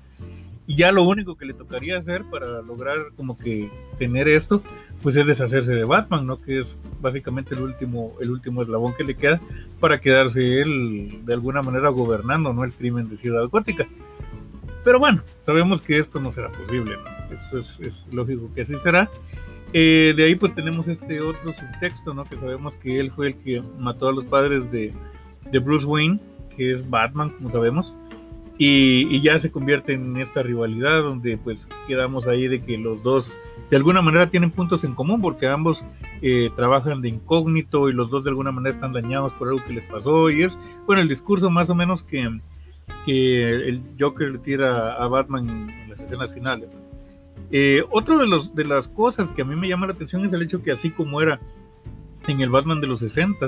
Y 0.67 0.75
ya 0.75 0.91
lo 0.91 1.01
único 1.01 1.35
que 1.35 1.47
le 1.47 1.55
tocaría 1.55 1.97
hacer 1.97 2.23
para 2.25 2.61
lograr 2.61 2.97
como 3.15 3.35
que 3.35 3.71
tener 3.97 4.27
esto, 4.27 4.61
pues 5.01 5.15
es 5.15 5.25
deshacerse 5.25 5.73
de 5.73 5.85
Batman, 5.85 6.27
¿no? 6.27 6.39
Que 6.39 6.59
es 6.59 6.77
básicamente 7.01 7.55
el 7.55 7.61
último, 7.61 8.13
el 8.21 8.29
último 8.29 8.61
eslabón 8.61 8.93
que 8.93 9.03
le 9.03 9.15
queda 9.15 9.41
para 9.79 9.99
quedarse 9.99 10.61
él 10.61 11.21
de 11.25 11.33
alguna 11.33 11.63
manera 11.63 11.89
gobernando, 11.89 12.53
¿no? 12.53 12.63
El 12.63 12.73
crimen 12.73 13.09
de 13.09 13.17
Ciudad 13.17 13.49
Gótica. 13.49 13.87
Pero 14.83 14.99
bueno, 14.99 15.23
sabemos 15.41 15.81
que 15.81 15.97
esto 15.97 16.19
no 16.19 16.31
será 16.31 16.51
posible, 16.51 16.95
¿no? 16.95 17.35
Eso 17.35 17.57
es, 17.57 17.79
es 17.79 18.07
lógico 18.13 18.51
que 18.53 18.61
así 18.61 18.77
será. 18.77 19.09
Eh, 19.73 20.13
de 20.15 20.23
ahí 20.23 20.35
pues 20.35 20.55
tenemos 20.55 20.87
este 20.87 21.21
otro 21.21 21.53
subtexto, 21.53 22.13
¿no? 22.13 22.25
Que 22.25 22.37
sabemos 22.37 22.75
que 22.77 22.99
él 22.99 23.11
fue 23.11 23.27
el 23.27 23.35
que 23.35 23.61
mató 23.77 24.07
a 24.07 24.11
los 24.11 24.25
padres 24.25 24.71
de, 24.71 24.93
Bruce 25.59 25.85
Wayne, 25.85 26.19
que 26.55 26.71
es 26.71 26.89
Batman, 26.89 27.29
como 27.31 27.51
sabemos. 27.51 27.95
Y, 28.57 29.21
ya 29.21 29.39
se 29.39 29.51
convierte 29.51 29.93
en 29.93 30.17
esta 30.17 30.43
rivalidad 30.43 31.01
donde 31.01 31.37
pues 31.37 31.67
quedamos 31.87 32.27
ahí 32.27 32.49
de 32.49 32.61
que 32.61 32.77
los 32.77 33.01
dos 33.03 33.37
de 33.69 33.77
alguna 33.77 34.01
manera 34.01 34.29
tienen 34.29 34.51
puntos 34.51 34.83
en 34.83 34.95
común 34.95 35.21
porque 35.21 35.47
ambos 35.47 35.85
eh, 36.21 36.49
trabajan 36.57 37.01
de 37.01 37.07
incógnito 37.07 37.87
y 37.87 37.93
los 37.93 38.09
dos 38.09 38.25
de 38.25 38.31
alguna 38.31 38.51
manera 38.51 38.73
están 38.73 38.91
dañados 38.91 39.31
por 39.33 39.47
algo 39.47 39.63
que 39.65 39.73
les 39.73 39.85
pasó 39.85 40.29
y 40.29 40.43
es 40.43 40.59
bueno 40.85 41.01
el 41.01 41.07
discurso 41.07 41.49
más 41.49 41.69
o 41.69 41.75
menos 41.75 42.03
que, 42.03 42.41
que 43.05 43.49
el 43.49 43.81
Joker 43.97 44.39
tira 44.39 44.93
a 44.95 45.07
Batman 45.07 45.49
en, 45.49 45.89
las 45.89 46.01
escenas 46.01 46.33
finales. 46.33 46.69
Eh, 47.51 47.83
otro 47.89 48.19
de, 48.19 48.27
los, 48.27 48.53
de 48.53 48.65
las 48.65 48.87
cosas 48.87 49.31
que 49.31 49.41
a 49.41 49.45
mí 49.45 49.55
me 49.55 49.67
llama 49.67 49.87
la 49.87 49.93
atención 49.93 50.23
es 50.25 50.33
el 50.33 50.43
hecho 50.43 50.61
que 50.61 50.71
así 50.71 50.91
como 50.91 51.21
era 51.21 51.39
en 52.27 52.41
el 52.41 52.49
Batman 52.49 52.79
de 52.79 52.87
los 52.87 52.99
60 52.99 53.47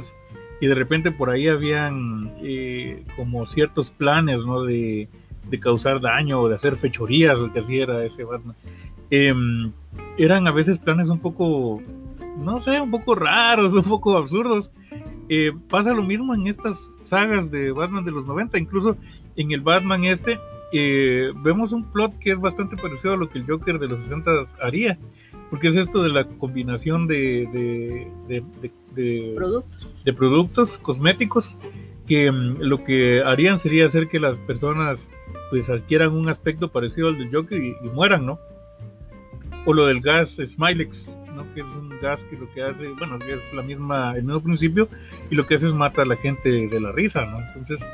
y 0.59 0.67
de 0.67 0.75
repente 0.75 1.11
por 1.11 1.29
ahí 1.29 1.47
habían 1.47 2.33
eh, 2.41 3.03
como 3.15 3.45
ciertos 3.45 3.91
planes 3.91 4.45
¿no? 4.45 4.63
de, 4.63 5.09
causar 5.59 5.99
daño 5.99 6.39
o 6.39 6.49
de 6.49 6.55
hacer 6.55 6.75
fechorías, 6.77 7.39
lo 7.39 7.51
que 7.51 7.59
así 7.59 7.79
era 7.79 8.05
ese 8.05 8.23
Batman. 8.23 8.55
Em, 9.09 9.71
eran 10.17 10.47
a 10.47 10.51
veces 10.51 10.79
planes 10.79 11.09
un 11.09 11.19
poco, 11.19 11.81
no 12.37 12.59
sé, 12.61 12.79
un 12.79 12.91
poco 12.91 13.15
raros, 13.15 13.73
un 13.73 13.83
poco 13.83 14.17
absurdos. 14.17 14.71
Eh, 15.29 15.51
pasa 15.69 15.93
lo 15.93 16.03
mismo 16.03 16.33
en 16.35 16.47
estas 16.47 16.93
sagas 17.03 17.51
de 17.51 17.71
Batman 17.71 18.05
de 18.05 18.11
los 18.11 18.25
90, 18.25 18.57
incluso 18.57 18.97
en 19.35 19.51
el 19.51 19.61
Batman 19.61 20.05
este, 20.05 20.39
eh, 20.73 21.31
vemos 21.43 21.73
un 21.73 21.89
plot 21.91 22.17
que 22.19 22.31
es 22.31 22.39
bastante 22.39 22.77
parecido 22.77 23.13
a 23.13 23.17
lo 23.17 23.29
que 23.29 23.39
el 23.39 23.45
Joker 23.45 23.77
de 23.77 23.87
los 23.87 24.01
60 24.01 24.31
haría, 24.61 24.97
porque 25.49 25.67
es 25.67 25.75
esto 25.75 26.01
de 26.01 26.09
la 26.09 26.25
combinación 26.25 27.07
de, 27.07 28.07
de, 28.27 29.33
productos. 29.35 30.01
de 30.03 30.13
productos 30.13 30.77
cosméticos 30.77 31.57
que 32.07 32.31
mm, 32.31 32.57
lo 32.59 32.83
que 32.83 33.21
harían 33.21 33.59
sería 33.59 33.85
hacer 33.85 34.07
que 34.07 34.19
las 34.19 34.37
personas 34.39 35.09
pues 35.49 35.69
adquieran 35.69 36.13
un 36.13 36.29
aspecto 36.29 36.71
parecido 36.71 37.09
al 37.09 37.17
del 37.17 37.29
Joker 37.31 37.61
y, 37.61 37.75
mueran, 37.93 38.25
¿no? 38.25 38.39
O 39.65 39.73
lo 39.73 39.85
del 39.87 39.99
gas 39.99 40.39
Smilex, 40.45 41.15
¿no? 41.35 41.53
Que 41.53 41.61
es 41.61 41.75
un 41.75 41.89
gas 42.01 42.23
que 42.23 42.37
lo 42.37 42.51
que 42.53 42.63
hace, 42.63 42.87
bueno, 42.87 43.17
es 43.17 43.53
la 43.53 43.61
misma, 43.61 44.15
el 44.15 44.23
mismo 44.23 44.41
principio 44.41 44.87
y 45.29 45.35
lo 45.35 45.45
que 45.45 45.55
hace 45.55 45.67
es 45.67 45.73
mata 45.73 46.03
a 46.03 46.05
la 46.05 46.15
gente 46.15 46.49
de 46.49 46.79
la 46.79 46.93
risa, 46.93 47.25
¿no? 47.25 47.39
Entonces, 47.39 47.87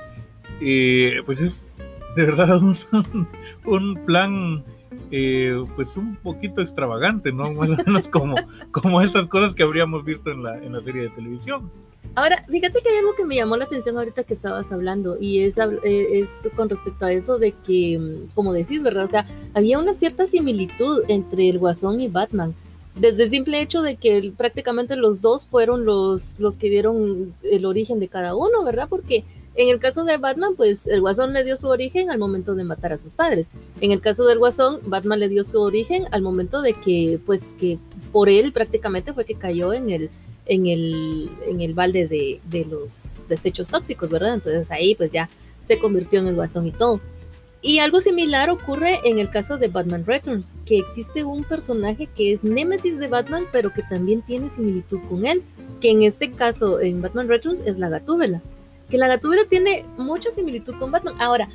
eh, 0.62 1.22
pues 1.26 1.42
es 1.42 1.74
de 2.18 2.26
verdad 2.26 2.60
un, 3.66 3.96
plan 4.06 4.64
eh, 5.12 5.64
pues 5.76 5.96
un 5.96 6.16
poquito 6.18 6.62
extravagante, 6.62 7.32
¿no? 7.32 7.52
Más 7.54 7.70
o 7.70 7.78
menos 7.86 8.08
como, 8.10 8.36
como 8.72 9.02
estas 9.02 9.28
cosas 9.28 9.54
que 9.54 9.64
habríamos 9.64 10.04
visto 10.04 10.32
en 10.32 10.44
la, 10.44 10.58
en 10.58 10.74
la 10.74 10.82
serie 10.82 11.04
de 11.04 11.10
televisión. 11.10 11.72
Ahora, 12.16 12.44
fíjate 12.50 12.82
que 12.82 12.90
hay 12.90 12.98
algo 12.98 13.14
que 13.14 13.26
me 13.26 13.36
llamó 13.36 13.56
la 13.58 13.66
atención 13.66 13.96
ahorita 13.96 14.24
que 14.24 14.34
estabas 14.34 14.72
hablando 14.72 15.18
y 15.20 15.42
es, 15.42 15.60
eh, 15.60 16.20
es 16.20 16.50
con 16.56 16.68
respecto 16.68 17.06
a 17.06 17.12
eso 17.12 17.38
de 17.38 17.52
que, 17.52 18.26
como 18.34 18.54
decís, 18.54 18.82
¿verdad? 18.82 19.06
O 19.06 19.10
sea, 19.10 19.28
había 19.54 19.78
una 19.78 19.94
cierta 19.94 20.26
similitud 20.26 21.04
entre 21.10 21.48
el 21.50 21.60
Guasón 21.60 22.02
y 22.02 22.08
Batman. 22.08 22.56
desde 22.96 23.26
el 23.26 23.30
simple 23.30 23.62
hecho 23.62 23.84
de 23.84 23.98
que 23.98 24.34
prácticamente 24.36 24.96
los 24.96 25.22
dos 25.22 25.46
fueron 25.46 25.86
los, 25.86 26.40
los 26.40 26.58
que 26.58 26.72
dieron 26.72 27.36
el 27.44 27.66
origen 27.66 28.00
de 28.00 28.08
cada 28.08 28.36
uno, 28.36 28.64
¿verdad? 28.64 28.88
Porque 28.90 29.24
en 29.58 29.70
el 29.70 29.80
caso 29.80 30.04
de 30.04 30.18
Batman, 30.18 30.54
pues 30.56 30.86
el 30.86 31.02
Guasón 31.02 31.34
le 31.34 31.44
dio 31.44 31.58
su 31.58 31.68
origen 31.68 32.12
al 32.12 32.20
momento 32.20 32.54
de 32.54 32.64
matar 32.64 32.94
a 32.94 33.00
sus 33.00 33.12
padres. 33.12 33.48
En 33.82 33.92
el 33.92 34.02
caso 34.02 34.26
del 34.26 34.38
Guasón, 34.38 34.80
Batman 34.86 35.20
le 35.20 35.30
dio 35.30 35.44
su 35.44 35.60
origen 35.60 36.06
al 36.12 36.22
momento 36.22 36.62
de 36.62 36.74
que, 36.74 37.20
pues, 37.26 37.56
que 37.60 37.80
por 38.12 38.30
él 38.30 38.54
prácticamente 38.54 39.14
fue 39.14 39.26
que 39.26 39.34
cayó 39.34 39.74
en 39.74 39.90
el, 39.90 40.12
en 40.46 40.68
el, 40.68 41.32
en 41.48 41.62
el 41.62 41.74
balde 41.74 42.08
de, 42.08 42.40
de 42.46 42.66
los 42.66 43.28
desechos 43.28 43.70
tóxicos, 43.70 44.12
¿verdad? 44.12 44.36
Entonces 44.36 44.70
ahí, 44.70 44.94
pues 44.94 45.12
ya 45.12 45.28
se 45.66 45.80
convirtió 45.80 46.20
en 46.20 46.28
el 46.28 46.36
Guasón 46.36 46.68
y 46.68 46.72
todo. 46.72 47.02
Y 47.62 47.80
algo 47.80 48.00
similar 48.00 48.52
ocurre 48.52 49.00
en 49.04 49.18
el 49.18 49.32
caso 49.32 49.58
de 49.58 49.70
Batman 49.70 50.06
Returns, 50.06 50.56
que 50.66 50.78
existe 50.78 51.24
un 51.24 51.44
personaje 51.44 52.08
que 52.16 52.34
es 52.34 52.44
némesis 52.44 53.00
de 53.00 53.08
Batman, 53.08 53.46
pero 53.52 53.74
que 53.74 53.82
también 53.82 54.22
tiene 54.22 54.52
similitud 54.52 55.00
con 55.10 55.26
él, 55.26 55.42
que 55.82 55.90
en 55.90 56.04
este 56.04 56.32
caso, 56.32 56.80
en 56.80 57.02
Batman 57.02 57.28
Returns, 57.28 57.60
es 57.62 57.80
la 57.80 57.90
Gatúbela. 57.90 58.42
Que 58.90 58.98
la 58.98 59.08
Gatúbela 59.08 59.44
tiene 59.50 59.84
mucha 59.98 60.32
similitud 60.32 60.76
con 60.78 60.92
Batman. 60.92 61.16
Ahora, 61.20 61.50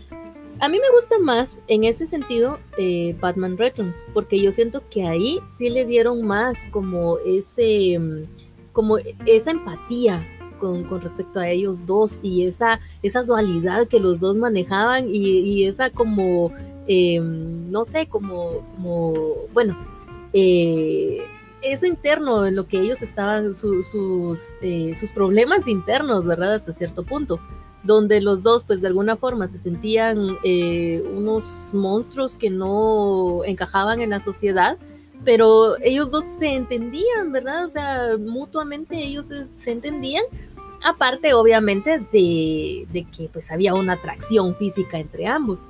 a 0.61 0.69
mí 0.69 0.79
me 0.79 0.97
gusta 0.97 1.19
más 1.19 1.59
en 1.67 1.85
ese 1.85 2.07
sentido 2.07 2.61
eh, 2.79 3.17
Batman 3.21 3.59
Returns, 3.59 4.07
porque 4.15 4.41
yo 4.41 4.53
siento 4.53 4.83
que 4.91 5.05
ahí 5.07 5.41
sí 5.57 5.71
le 5.71 5.85
dieron 5.85 6.23
más 6.23 6.57
como 6.71 7.19
ese, 7.19 7.99
mm, 7.99 8.25
como 8.73 8.99
esa 9.27 9.51
empatía 9.51 10.25
con, 10.61 10.89
respecto 11.01 11.41
a 11.41 11.49
ellos 11.49 11.85
dos 11.87 12.21
y 12.23 12.47
esa, 12.47 12.79
esa 13.03 13.25
dualidad 13.25 13.89
que 13.89 13.99
los 13.99 14.21
dos 14.21 14.37
manejaban 14.37 15.07
y, 15.09 15.65
esa 15.65 15.91
como, 15.91 16.53
em, 16.87 17.69
no 17.71 17.85
sé, 17.85 18.07
como, 18.07 18.65
como 18.77 19.13
bueno, 19.53 19.77
eh, 20.33 21.23
eso 21.63 21.87
interno 21.87 22.47
en 22.47 22.57
lo 22.57 22.67
que 22.67 22.81
ellos 22.81 23.03
estaban, 23.03 23.55
sus, 23.55 23.87
eh, 24.61 24.95
sus 24.99 25.13
problemas 25.13 25.67
internos, 25.67 26.27
¿verdad? 26.27 26.55
Hasta 26.55 26.73
cierto 26.73 27.05
punto, 27.05 27.41
donde 27.83 28.21
los 28.21 28.43
dos, 28.43 28.65
pues 28.65 28.81
de 28.81 28.89
alguna 28.89 29.17
forma, 29.17 29.49
se 29.49 29.59
sentían 29.59 30.37
eh, 30.45 31.03
unos 31.15 31.71
monstruos 31.73 32.39
que 32.39 32.51
no 32.51 33.43
encajaban 33.45 34.01
en 34.01 34.11
la 34.11 34.21
sociedad, 34.21 34.79
pero 35.25 35.77
ellos 35.81 36.11
dos 36.11 36.25
se 36.25 36.55
entendían, 36.55 37.33
¿verdad? 37.33 37.67
O 37.67 37.71
sea, 37.71 38.19
mutuamente 38.19 38.97
ellos 38.97 39.27
se 39.57 39.71
entendían, 39.71 40.25
Aparte, 40.85 41.33
obviamente, 41.33 42.01
de, 42.13 43.07
que 43.17 43.29
pues 43.33 43.51
había 43.53 43.75
una 43.75 43.95
atracción 43.95 44.57
física 44.57 44.99
entre 44.99 45.27
ambos. 45.27 45.65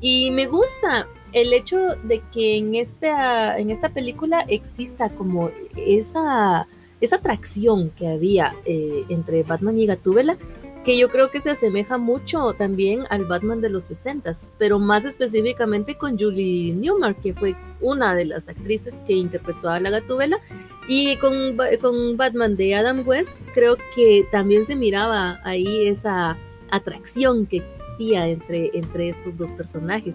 Y 0.00 0.30
me 0.30 0.46
gusta 0.46 1.08
el 1.32 1.52
hecho 1.52 1.76
de 2.04 2.20
que 2.32 2.56
en 2.56 2.74
esta, 2.74 3.58
en 3.58 3.70
esta 3.70 3.90
película 3.90 4.44
exista 4.48 5.10
como 5.10 5.50
esa, 5.76 6.66
esa 7.00 7.16
atracción 7.16 7.90
que 7.90 8.08
había 8.08 8.54
eh, 8.64 9.04
entre 9.08 9.42
Batman 9.42 9.78
y 9.78 9.86
Gatúbela, 9.86 10.36
que 10.84 10.96
yo 10.96 11.10
creo 11.10 11.30
que 11.30 11.40
se 11.40 11.50
asemeja 11.50 11.98
mucho 11.98 12.54
también 12.54 13.02
al 13.10 13.26
Batman 13.26 13.60
de 13.60 13.68
los 13.68 13.84
60, 13.84 14.34
pero 14.58 14.78
más 14.78 15.04
específicamente 15.04 15.96
con 15.96 16.18
Julie 16.18 16.72
Newmar, 16.72 17.16
que 17.16 17.34
fue 17.34 17.54
una 17.80 18.14
de 18.14 18.24
las 18.24 18.48
actrices 18.48 18.94
que 19.06 19.12
interpretó 19.12 19.68
a 19.68 19.80
la 19.80 19.90
Gatúbela 19.90 20.38
y 20.88 21.16
con, 21.16 21.58
con 21.82 22.16
Batman 22.16 22.56
de 22.56 22.74
Adam 22.74 23.06
West, 23.06 23.32
creo 23.52 23.76
que 23.94 24.26
también 24.32 24.66
se 24.66 24.76
miraba 24.76 25.40
ahí 25.44 25.86
esa 25.86 26.38
atracción 26.70 27.46
que 27.46 27.58
existía 27.58 28.26
entre, 28.28 28.70
entre 28.72 29.10
estos 29.10 29.36
dos 29.36 29.52
personajes. 29.52 30.14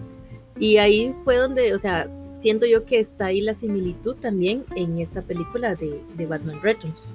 Y 0.58 0.76
ahí 0.76 1.14
fue 1.24 1.36
donde, 1.36 1.74
o 1.74 1.78
sea, 1.78 2.08
siento 2.38 2.66
yo 2.66 2.84
que 2.84 3.00
está 3.00 3.26
ahí 3.26 3.40
la 3.40 3.54
similitud 3.54 4.16
también 4.16 4.64
en 4.76 4.98
esta 4.98 5.22
película 5.22 5.74
de, 5.74 6.00
de 6.16 6.26
Batman 6.26 6.60
Returns. 6.62 7.12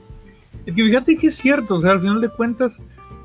Es 0.66 0.76
que 0.76 0.84
fíjate 0.84 1.18
que 1.18 1.28
es 1.28 1.36
cierto, 1.36 1.76
o 1.76 1.80
sea, 1.80 1.92
al 1.92 2.02
final 2.02 2.22
de 2.22 2.30
cuentas, 2.30 2.82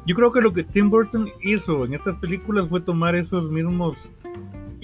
yo 0.07 0.15
creo 0.15 0.31
que 0.31 0.41
lo 0.41 0.53
que 0.53 0.65
Tim 0.65 0.91
Burton 0.91 1.29
hizo 1.43 1.85
en 1.85 1.95
estas 1.95 2.19
películas 2.19 2.69
fue 2.69 2.81
tomar 2.81 3.17
esos 3.17 3.51
mismos 3.51 4.13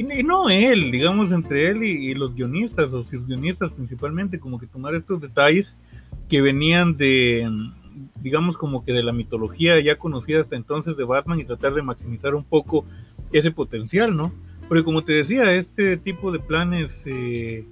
y, 0.00 0.22
no 0.22 0.48
él, 0.48 0.90
digamos, 0.90 1.30
entre 1.30 1.68
él 1.68 1.82
y, 1.82 2.14
los 2.14 2.34
guionistas, 2.34 2.94
o 2.94 3.04
sus 3.04 3.26
guionistas 3.26 3.70
principalmente, 3.70 4.40
como 4.40 4.58
que 4.58 4.66
tomar 4.66 4.94
estos 4.94 5.20
detalles 5.20 5.76
que 6.28 6.40
venían 6.40 6.96
de, 6.96 7.46
digamos, 8.22 8.56
como 8.56 8.82
que 8.82 8.94
de 8.94 9.02
la 9.02 9.12
mitología 9.12 9.78
ya 9.80 9.96
conocida 9.96 10.40
hasta 10.40 10.56
entonces 10.56 10.96
de 10.96 11.04
Batman 11.04 11.40
y 11.40 11.44
tratar 11.44 11.74
de 11.74 11.82
maximizar 11.82 12.34
un 12.34 12.44
poco 12.44 12.86
ese 13.30 13.50
potencial, 13.50 14.16
¿no? 14.16 14.32
Porque 14.70 14.84
como 14.84 15.02
te 15.02 15.14
decía, 15.14 15.52
este 15.54 15.96
tipo 15.96 16.30
de 16.30 16.38
planes 16.38 17.02
eh, 17.04 17.64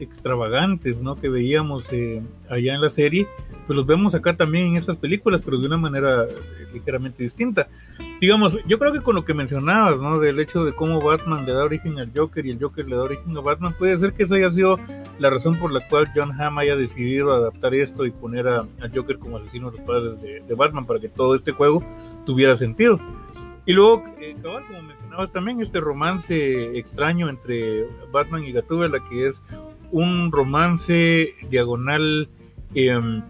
extravagantes, 0.00 1.02
¿no? 1.02 1.14
Que 1.14 1.28
veíamos 1.28 1.92
eh, 1.92 2.22
allá 2.48 2.74
en 2.74 2.80
la 2.80 2.88
serie, 2.88 3.28
pues 3.66 3.76
los 3.76 3.84
vemos 3.84 4.14
acá 4.14 4.38
también 4.38 4.68
en 4.68 4.76
estas 4.76 4.96
películas, 4.96 5.42
pero 5.44 5.58
de 5.58 5.66
una 5.66 5.76
manera 5.76 6.24
eh, 6.24 6.66
ligeramente 6.72 7.22
distinta. 7.22 7.68
Digamos, 8.22 8.58
yo 8.66 8.78
creo 8.78 8.90
que 8.94 9.02
con 9.02 9.16
lo 9.16 9.26
que 9.26 9.34
mencionabas, 9.34 10.00
¿no? 10.00 10.18
Del 10.18 10.40
hecho 10.40 10.64
de 10.64 10.72
cómo 10.72 11.02
Batman 11.02 11.44
le 11.44 11.52
da 11.52 11.62
origen 11.62 11.98
al 11.98 12.10
Joker 12.16 12.46
y 12.46 12.52
el 12.52 12.58
Joker 12.58 12.88
le 12.88 12.96
da 12.96 13.02
origen 13.02 13.36
a 13.36 13.40
Batman, 13.42 13.74
puede 13.78 13.98
ser 13.98 14.14
que 14.14 14.22
esa 14.22 14.36
haya 14.36 14.50
sido 14.50 14.80
la 15.18 15.28
razón 15.28 15.58
por 15.58 15.70
la 15.70 15.86
cual 15.86 16.10
John 16.14 16.32
Hamm 16.40 16.56
haya 16.56 16.74
decidido 16.74 17.34
adaptar 17.34 17.74
esto 17.74 18.06
y 18.06 18.12
poner 18.12 18.48
a, 18.48 18.66
Joker 18.94 19.18
como 19.18 19.36
asesino 19.36 19.70
de 19.70 19.76
los 19.76 19.86
padres 19.86 20.22
de, 20.22 20.54
Batman 20.54 20.86
para 20.86 21.00
que 21.00 21.10
todo 21.10 21.34
este 21.34 21.52
juego 21.52 21.84
tuviera 22.24 22.56
sentido. 22.56 22.98
Y 23.66 23.74
luego, 23.74 24.04
eh, 24.18 24.34
como 24.42 24.56
también, 25.32 25.60
este 25.60 25.80
romance 25.80 26.78
extraño 26.78 27.28
entre 27.28 27.86
Batman 28.12 28.44
y 28.44 28.52
Gatúbela, 28.52 29.02
que 29.04 29.26
es 29.26 29.42
un 29.90 30.30
romance 30.32 31.34
diagonal 31.50 32.28
em, 32.74 33.22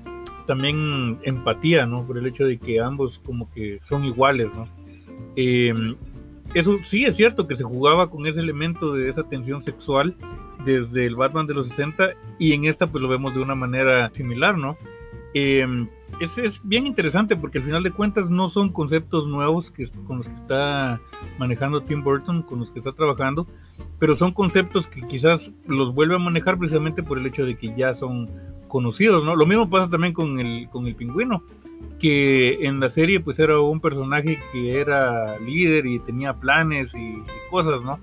también 0.46 1.18
empatía, 1.22 1.86
¿no? 1.86 2.06
Por 2.06 2.18
el 2.18 2.26
hecho 2.26 2.44
de 2.44 2.58
que 2.58 2.80
ambos 2.80 3.18
como 3.18 3.50
que 3.50 3.78
son 3.82 4.04
iguales, 4.04 4.50
¿no? 4.54 4.68
Em, 5.36 5.96
eso 6.54 6.78
sí 6.82 7.04
es 7.04 7.16
cierto 7.16 7.46
que 7.46 7.56
se 7.56 7.64
jugaba 7.64 8.10
con 8.10 8.26
ese 8.26 8.40
elemento 8.40 8.92
de 8.92 9.08
esa 9.08 9.24
tensión 9.24 9.62
sexual 9.62 10.16
desde 10.64 11.04
el 11.06 11.16
Batman 11.16 11.46
de 11.46 11.54
los 11.54 11.68
60 11.68 12.12
y 12.38 12.52
en 12.52 12.64
esta 12.64 12.86
pues 12.86 13.02
lo 13.02 13.08
vemos 13.08 13.34
de 13.34 13.42
una 13.42 13.54
manera 13.54 14.10
similar, 14.12 14.56
¿no? 14.56 14.76
Eh, 15.34 15.66
es, 16.20 16.38
es, 16.38 16.60
bien 16.66 16.86
interesante 16.86 17.36
porque 17.36 17.58
al 17.58 17.64
final 17.64 17.82
de 17.82 17.90
cuentas 17.90 18.30
no 18.30 18.48
son 18.48 18.70
conceptos 18.70 19.26
nuevos 19.26 19.70
que, 19.70 19.86
con 20.06 20.18
los 20.18 20.28
que 20.28 20.34
está 20.34 21.00
manejando 21.38 21.82
Tim 21.82 22.02
Burton, 22.02 22.42
con 22.42 22.60
los 22.60 22.70
que 22.70 22.78
está 22.78 22.92
trabajando, 22.92 23.46
pero 23.98 24.16
son 24.16 24.32
conceptos 24.32 24.86
que 24.86 25.02
quizás 25.02 25.52
los 25.66 25.94
vuelve 25.94 26.14
a 26.14 26.18
manejar 26.18 26.58
precisamente 26.58 27.02
por 27.02 27.18
el 27.18 27.26
hecho 27.26 27.44
de 27.44 27.56
que 27.56 27.74
ya 27.74 27.92
son 27.92 28.30
conocidos, 28.68 29.24
¿no? 29.24 29.36
Lo 29.36 29.46
mismo 29.46 29.68
pasa 29.68 29.90
también 29.90 30.12
con 30.12 30.40
el, 30.40 30.68
con 30.70 30.86
el 30.86 30.94
pingüino, 30.94 31.42
que 31.98 32.66
en 32.66 32.80
la 32.80 32.88
serie 32.88 33.20
pues 33.20 33.38
era 33.38 33.60
un 33.60 33.80
personaje 33.80 34.38
que 34.52 34.80
era 34.80 35.38
líder 35.38 35.86
y 35.86 35.98
tenía 35.98 36.34
planes 36.34 36.94
y, 36.94 36.98
y 36.98 37.24
cosas, 37.50 37.82
¿no? 37.82 38.00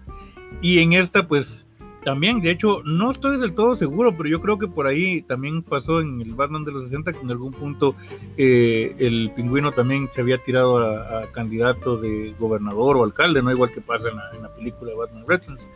Y 0.61 0.79
en 0.79 0.93
esta 0.93 1.27
pues 1.27 1.67
también, 2.03 2.41
de 2.41 2.51
hecho, 2.51 2.81
no 2.83 3.11
estoy 3.11 3.39
del 3.39 3.53
todo 3.53 3.75
seguro, 3.75 4.15
pero 4.15 4.27
yo 4.27 4.41
creo 4.41 4.59
que 4.59 4.67
por 4.67 4.87
ahí 4.87 5.21
también 5.21 5.63
pasó 5.63 6.01
en 6.01 6.21
el 6.21 6.33
Batman 6.33 6.65
de 6.65 6.71
los 6.71 6.83
60 6.83 7.13
que 7.13 7.19
en 7.19 7.31
algún 7.31 7.53
punto 7.53 7.95
eh, 8.37 8.93
el 8.99 9.31
pingüino 9.35 9.71
también 9.71 10.09
se 10.11 10.21
había 10.21 10.37
tirado 10.37 10.79
a, 10.79 11.31
candidato 11.31 11.97
de 11.97 12.35
gobernador 12.37 12.97
o 12.97 13.03
alcalde, 13.03 13.41
no 13.41 13.51
igual 13.51 13.71
que 13.71 13.81
pasa 13.81 14.09
en 14.09 14.41
la, 14.41 14.53
película 14.55 14.91
de 14.91 14.97
Batman 14.97 15.23
Returns. 15.27 15.69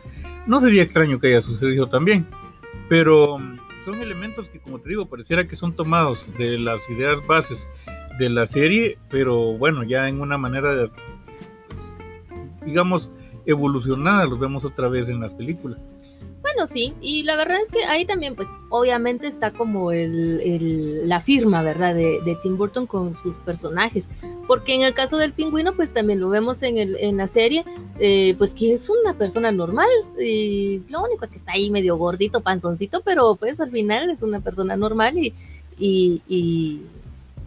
No 0.46 0.60
sería 0.60 0.82
extraño 0.82 1.18
que 1.18 1.28
haya 1.28 1.40
sucedido 1.40 1.86
también, 1.86 2.26
pero 2.88 3.38
mm, 3.38 3.58
son 3.84 4.02
elementos 4.02 4.48
que, 4.48 4.60
como 4.60 4.78
te 4.78 4.90
digo, 4.90 5.06
pareciera 5.06 5.46
que 5.46 5.56
son 5.56 5.74
tomados 5.74 6.28
de 6.36 6.58
las 6.58 6.88
ideas 6.90 7.26
bases 7.26 7.66
de 8.18 8.28
la 8.28 8.46
serie, 8.46 8.98
pero 9.08 9.56
bueno, 9.56 9.82
ya 9.82 10.08
en 10.08 10.20
una 10.20 10.36
manera, 10.36 10.90
digamos, 12.64 13.12
evolucionada, 13.46 14.26
los 14.26 14.38
vemos 14.38 14.64
otra 14.64 14.88
vez 14.88 15.08
en 15.08 15.20
las 15.20 15.34
películas. 15.34 15.86
Bueno, 16.54 16.66
sí, 16.66 16.94
y 17.00 17.24
la 17.24 17.36
verdad 17.36 17.58
es 17.62 17.70
que 17.70 17.84
ahí 17.84 18.06
también, 18.06 18.34
pues, 18.34 18.48
obviamente 18.70 19.26
está 19.26 19.52
como 19.52 19.92
el, 19.92 21.06
la 21.08 21.20
firma, 21.20 21.62
¿verdad?, 21.62 21.94
de, 21.94 22.38
Tim 22.42 22.56
Burton 22.56 22.86
con 22.86 23.16
sus 23.18 23.36
personajes. 23.36 24.08
Porque 24.46 24.74
en 24.74 24.82
el 24.82 24.94
caso 24.94 25.18
del 25.18 25.34
pingüino, 25.34 25.76
pues 25.76 25.92
también 25.92 26.20
lo 26.20 26.30
vemos 26.30 26.62
en, 26.62 26.78
el, 26.78 26.96
en 26.96 27.18
la 27.18 27.28
serie, 27.28 27.64
eh, 27.98 28.34
pues 28.38 28.54
que 28.54 28.72
es 28.72 28.88
una 28.88 29.14
persona 29.14 29.52
normal. 29.52 29.88
Y 30.18 30.82
lo 30.88 31.02
único 31.04 31.24
es 31.24 31.32
que 31.32 31.38
está 31.38 31.52
ahí 31.52 31.70
medio 31.70 31.96
gordito, 31.96 32.40
panzoncito, 32.40 33.02
pero 33.04 33.36
pues 33.36 33.60
al 33.60 33.70
final 33.70 34.08
es 34.08 34.22
una 34.22 34.40
persona 34.40 34.76
normal 34.76 35.18
y, 35.18 35.34
y, 35.78 36.22
y, 36.26 36.82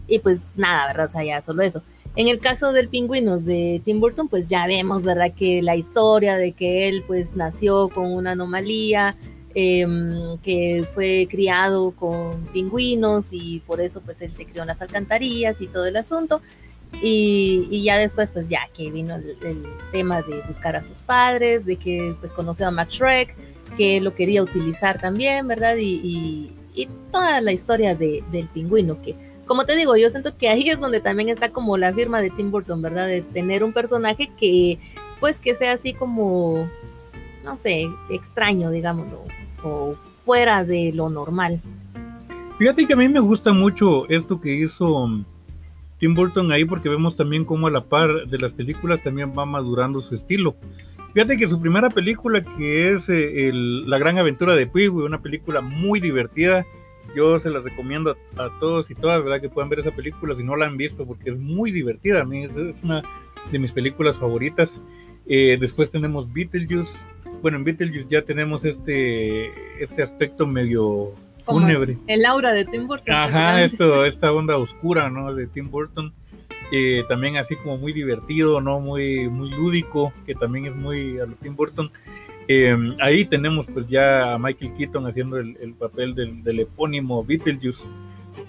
y 0.06 0.18
pues 0.20 0.50
nada, 0.54 0.86
¿verdad? 0.86 1.06
O 1.06 1.10
sea, 1.10 1.24
ya 1.24 1.42
solo 1.42 1.62
eso. 1.62 1.82
En 2.14 2.28
el 2.28 2.40
caso 2.40 2.72
del 2.72 2.88
pingüino 2.88 3.38
de 3.38 3.80
Tim 3.84 3.98
Burton, 3.98 4.28
pues 4.28 4.46
ya 4.46 4.66
vemos, 4.66 5.02
¿verdad? 5.02 5.32
Que 5.34 5.62
la 5.62 5.76
historia 5.76 6.36
de 6.36 6.52
que 6.52 6.88
él 6.88 7.02
pues 7.06 7.34
nació 7.36 7.88
con 7.88 8.12
una 8.12 8.32
anomalía, 8.32 9.16
em, 9.54 10.36
que 10.38 10.86
fue 10.94 11.26
criado 11.30 11.92
con 11.92 12.46
pingüinos 12.52 13.28
y 13.32 13.60
por 13.66 13.80
eso 13.80 14.02
pues 14.02 14.20
él 14.20 14.34
se 14.34 14.44
crió 14.44 14.62
en 14.62 14.68
las 14.68 14.82
alcantarillas 14.82 15.60
y 15.62 15.68
todo 15.68 15.86
el 15.86 15.96
asunto. 15.96 16.42
Y, 17.00 17.82
ya 17.82 17.98
después 17.98 18.30
pues 18.30 18.50
ya 18.50 18.68
que 18.76 18.90
vino 18.90 19.14
el, 19.14 19.64
tema 19.92 20.20
de 20.22 20.42
buscar 20.46 20.76
a 20.76 20.84
sus 20.84 20.98
padres, 20.98 21.64
de 21.64 21.76
que 21.76 22.14
pues 22.20 22.34
conoció 22.34 22.68
a 22.68 22.70
Max 22.70 22.94
Shrek, 22.94 23.34
que 23.76 24.00
lo 24.02 24.14
quería 24.14 24.42
utilizar 24.42 25.00
también, 25.00 25.48
¿verdad? 25.48 25.76
Y, 25.78 26.52
toda 27.10 27.42
la 27.42 27.52
historia 27.52 27.94
de, 27.94 28.24
del 28.32 28.48
pingüino, 28.48 29.02
que 29.02 29.14
como 29.46 29.64
te 29.64 29.76
digo, 29.76 29.96
yo 29.96 30.10
siento 30.10 30.36
que 30.36 30.48
ahí 30.48 30.68
es 30.68 30.80
donde 30.80 31.00
también 31.00 31.28
está 31.28 31.50
como 31.50 31.76
la 31.76 31.92
firma 31.92 32.20
de 32.20 32.30
Tim 32.30 32.50
Burton, 32.50 32.82
¿verdad? 32.82 33.06
De 33.06 33.22
tener 33.22 33.64
un 33.64 33.72
personaje 33.72 34.30
que, 34.38 34.78
pues, 35.20 35.40
que 35.40 35.54
sea 35.54 35.72
así 35.72 35.94
como, 35.94 36.68
no 37.44 37.58
sé, 37.58 37.88
extraño, 38.10 38.70
digámoslo, 38.70 39.24
o 39.62 39.96
fuera 40.24 40.64
de 40.64 40.92
lo 40.92 41.10
normal. 41.10 41.60
Fíjate 42.58 42.86
que 42.86 42.92
a 42.92 42.96
mí 42.96 43.08
me 43.08 43.20
gusta 43.20 43.52
mucho 43.52 44.08
esto 44.08 44.40
que 44.40 44.54
hizo 44.54 45.08
Tim 45.98 46.14
Burton 46.14 46.52
ahí 46.52 46.64
porque 46.64 46.88
vemos 46.88 47.16
también 47.16 47.44
cómo 47.44 47.66
a 47.66 47.70
la 47.70 47.84
par 47.84 48.26
de 48.26 48.38
las 48.38 48.54
películas 48.54 49.02
también 49.02 49.32
va 49.36 49.46
madurando 49.46 50.00
su 50.00 50.14
estilo. 50.14 50.54
Fíjate 51.14 51.36
que 51.36 51.48
su 51.48 51.60
primera 51.60 51.90
película 51.90 52.42
que 52.42 52.92
es 52.92 53.08
eh, 53.08 53.50
La 53.52 53.98
gran 53.98 54.18
aventura 54.18 54.54
de 54.54 54.66
Piggy, 54.66 54.88
una 54.88 55.20
película 55.20 55.60
muy 55.60 56.00
divertida, 56.00 56.64
yo 57.14 57.38
se 57.40 57.50
la 57.50 57.60
recomiendo 57.60 58.16
a, 58.36 58.50
todos 58.58 58.90
y 58.90 58.94
todas, 58.94 59.22
¿verdad? 59.22 59.40
Que 59.40 59.48
puedan 59.48 59.68
ver 59.68 59.80
esa 59.80 59.90
película 59.90 60.34
si 60.34 60.44
no 60.44 60.56
la 60.56 60.66
han 60.66 60.76
visto 60.76 61.06
porque 61.06 61.30
es 61.30 61.38
muy 61.38 61.70
divertida, 61.70 62.22
a 62.22 62.24
mí 62.24 62.44
es, 62.44 62.56
una 62.82 63.02
de 63.50 63.58
mis 63.58 63.72
películas 63.72 64.18
favoritas. 64.18 64.80
Eh, 65.26 65.56
después 65.60 65.90
tenemos 65.90 66.32
Beetlejuice, 66.32 66.92
bueno, 67.42 67.58
en 67.58 67.64
Beetlejuice 67.64 68.06
ya 68.08 68.22
tenemos 68.22 68.64
este, 68.64 69.52
este 69.82 70.02
aspecto 70.02 70.46
medio 70.46 71.12
fúnebre. 71.44 71.98
El 72.06 72.24
aura 72.24 72.52
de 72.52 72.64
Tim 72.64 72.86
Burton. 72.86 73.14
Ajá, 73.14 73.62
esto, 73.62 74.04
esta 74.04 74.32
onda 74.32 74.56
oscura, 74.56 75.10
¿no? 75.10 75.34
De 75.34 75.46
Tim 75.46 75.70
Burton. 75.70 76.12
Eh, 76.74 77.04
también 77.06 77.36
así 77.36 77.56
como 77.56 77.76
muy 77.76 77.92
divertido, 77.92 78.60
¿no? 78.60 78.80
Muy, 78.80 79.28
muy 79.28 79.50
lúdico, 79.50 80.12
que 80.24 80.34
también 80.34 80.66
es 80.66 80.74
muy 80.74 81.18
a 81.18 81.26
lo 81.26 81.34
Tim 81.34 81.54
Burton. 81.54 81.90
Eh, 82.48 82.76
ahí 83.00 83.24
tenemos 83.24 83.66
pues 83.68 83.86
ya 83.88 84.34
a 84.34 84.38
Michael 84.38 84.74
Keaton 84.74 85.06
haciendo 85.06 85.38
el, 85.38 85.74
papel 85.78 86.14
del, 86.14 86.60
epónimo 86.60 87.24
Beetlejuice. 87.24 87.88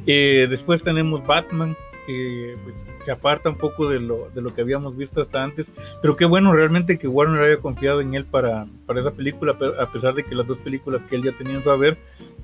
Eh, 0.07 0.47
después 0.49 0.81
tenemos 0.81 1.25
Batman, 1.25 1.75
que 2.05 2.57
pues, 2.63 2.89
se 3.01 3.11
aparta 3.11 3.49
un 3.49 3.57
poco 3.57 3.89
de 3.89 3.99
lo, 3.99 4.29
de 4.33 4.41
lo 4.41 4.53
que 4.53 4.61
habíamos 4.61 4.97
visto 4.97 5.21
hasta 5.21 5.43
antes, 5.43 5.71
pero 6.01 6.15
qué 6.15 6.25
bueno 6.25 6.53
realmente 6.53 6.97
que 6.97 7.07
Warner 7.07 7.41
haya 7.41 7.61
confiado 7.61 8.01
en 8.01 8.13
él 8.13 8.25
para, 8.25 8.67
para 8.85 8.99
esa 8.99 9.11
película, 9.11 9.57
a 9.79 9.91
pesar 9.91 10.13
de 10.13 10.23
que 10.23 10.35
las 10.35 10.47
dos 10.47 10.57
películas 10.57 11.03
que 11.03 11.15
él 11.15 11.23
ya 11.23 11.31
tenía 11.31 11.55
en 11.55 11.63
su 11.63 11.71
haber, 11.71 11.97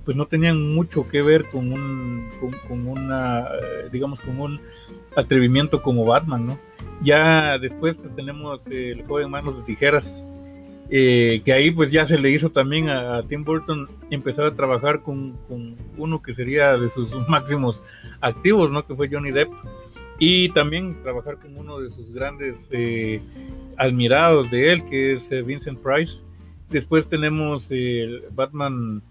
pues 0.05 0.15
no 0.15 0.27
tenían 0.27 0.73
mucho 0.73 1.07
que 1.07 1.21
ver 1.21 1.45
con 1.45 1.71
un, 1.71 2.29
con, 2.67 2.88
una, 2.88 3.41
eh, 3.41 3.89
digamos, 3.91 4.19
con 4.21 4.39
un 4.39 4.62
atrevimiento 5.15 5.81
como 5.81 6.05
Batman, 6.05 6.45
¿no? 6.45 6.59
Ya 7.01 7.57
después 7.57 7.97
pues, 7.97 8.15
tenemos 8.15 8.67
El 8.67 9.05
joven 9.05 9.29
manos 9.29 9.57
de 9.57 9.63
tijeras, 9.63 10.25
eh, 10.91 11.41
que 11.45 11.54
ahí 11.54 11.69
pues 11.69 11.91
ya 11.91 12.06
se 12.08 12.17
le 12.17 12.32
hizo 12.32 12.49
también 12.49 12.89
a, 12.89 13.21
Tim 13.28 13.43
Burton 13.43 13.88
empezar 14.10 14.45
a 14.45 14.56
trabajar 14.56 15.02
con, 15.04 15.36
uno 15.97 16.21
que 16.21 16.34
sería 16.34 16.78
de 16.78 16.89
sus 16.89 17.15
máximos 17.30 17.84
activos, 18.21 18.71
¿no? 18.71 18.86
Que 18.86 18.95
fue 18.95 19.10
Johnny 19.12 19.32
Depp. 19.32 19.52
Y 20.17 20.49
también 20.49 21.02
trabajar 21.02 21.38
con 21.38 21.56
uno 21.56 21.80
de 21.80 21.89
sus 21.89 22.12
grandes 22.12 22.69
eh, 22.71 23.21
admirados 23.78 24.52
de 24.52 24.73
él, 24.73 24.84
que 24.84 25.13
es 25.13 25.32
eh, 25.32 25.43
Vincent 25.43 25.80
Price. 25.80 26.23
Después 26.69 27.08
tenemos 27.08 27.71
el 27.71 28.23
Batman 28.36 29.02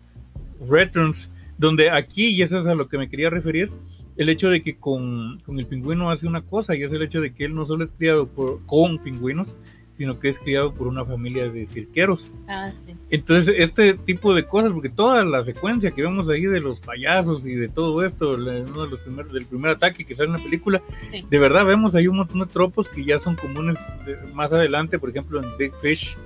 Returns, 0.69 1.33
donde 1.57 1.91
aquí, 1.91 2.27
y 2.27 2.43
eso 2.43 2.59
es 2.59 2.67
a 2.67 2.75
lo 2.75 2.89
que 2.89 2.99
me 2.99 3.09
quería 3.09 3.31
referir, 3.31 3.71
el 4.17 4.29
hecho 4.29 4.51
de 4.51 4.63
que 4.63 4.77
con, 4.77 5.39
con 5.47 5.59
el 5.59 5.67
pingüino 5.67 6.11
hace 6.11 6.27
una 6.27 6.43
cosa, 6.43 6.77
y 6.77 6.83
es 6.83 6.93
el 6.93 7.03
hecho 7.03 7.21
de 7.21 7.33
que 7.33 7.47
él 7.47 7.55
no 7.55 7.65
solo 7.65 7.85
es 7.85 7.93
criado 7.93 8.27
por, 8.27 8.61
con 8.67 8.99
pingüinos, 8.99 9.57
sino 9.99 10.21
que 10.21 10.29
es 10.29 10.39
criado 10.39 10.73
por 10.73 10.87
una 10.87 11.05
familia 11.05 11.51
de 11.51 11.67
cirqueros. 11.67 12.31
Ah, 12.47 12.71
sí. 12.71 12.95
Entonces, 13.11 13.53
este 13.59 13.95
tipo 13.95 14.33
de 14.33 14.47
cosas, 14.47 14.73
porque 14.73 14.89
toda 14.89 15.25
la 15.25 15.43
secuencia 15.43 15.91
que 15.91 16.03
vemos 16.03 16.31
ahí 16.31 16.47
de 16.47 16.61
los 16.61 16.81
payasos 16.81 17.45
y 17.45 17.57
de 17.57 17.69
todo 17.69 18.05
esto, 18.07 18.31
uno 18.31 18.85
de 18.85 18.89
los 18.89 19.01
primeros, 19.01 19.33
del 19.33 19.45
primer 19.45 19.73
ataque 19.73 20.05
que 20.05 20.15
sale 20.15 20.29
en 20.29 20.37
la 20.37 20.43
película, 20.43 20.81
de 21.29 21.39
verdad 21.39 21.67
vemos 21.67 21.97
ahí 21.97 22.07
un 22.07 22.19
montón 22.19 22.39
de 22.41 22.47
tropos 22.47 22.89
que 22.89 23.05
ya 23.05 23.19
son 23.19 23.35
comunes 23.35 23.93
más 24.33 24.53
adelante, 24.53 25.01
por 25.01 25.11
ejemplo 25.11 25.43
en 25.43 25.57
Big 25.59 25.75
Fish 25.83 26.17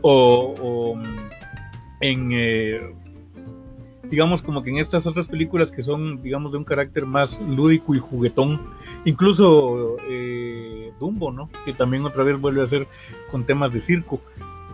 o, 0.00 0.98
en... 2.00 2.30
Eh, 2.32 2.94
digamos 4.10 4.42
como 4.42 4.62
que 4.62 4.68
en 4.68 4.76
estas 4.76 5.06
otras 5.06 5.26
películas 5.26 5.72
que 5.72 5.82
son 5.82 6.20
digamos 6.20 6.52
de 6.52 6.58
un 6.58 6.64
carácter 6.64 7.06
más 7.06 7.40
lúdico 7.40 7.94
y 7.94 7.98
juguetón 7.98 8.60
incluso 9.06 9.96
eh, 10.06 10.81
Dumbo, 10.98 11.32
¿no? 11.32 11.50
Que 11.64 11.72
también 11.72 12.04
otra 12.04 12.24
vez 12.24 12.40
vuelve 12.40 12.62
a 12.62 12.66
ser 12.66 12.86
con 13.30 13.44
temas 13.44 13.72
de 13.72 13.80
circo. 13.80 14.20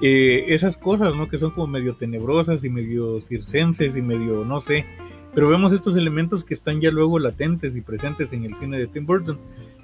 Eh, 0.01 0.55
esas 0.55 0.77
cosas, 0.77 1.17
¿no? 1.17 1.29
Que 1.29 1.39
son 1.39 1.51
como 1.51 1.67
medio 1.67 1.95
tenebrosas 1.95 2.65
y 2.65 2.71
medio 2.71 3.21
circenses 3.21 3.97
y 3.97 4.03
medio, 4.03 4.45
no 4.45 4.61
sé. 4.61 4.87
Pero 5.35 5.49
vemos 5.49 5.73
estos 5.73 5.97
elementos 5.97 6.45
que 6.45 6.55
están 6.55 6.81
ya 6.81 6.91
luego 6.91 7.19
latentes 7.19 7.77
y 7.77 7.81
presentes 7.81 8.33
en 8.33 8.45
el 8.45 8.57
cine 8.57 8.79
de 8.79 8.87
Tim 8.87 9.07
Burton, 9.07 9.39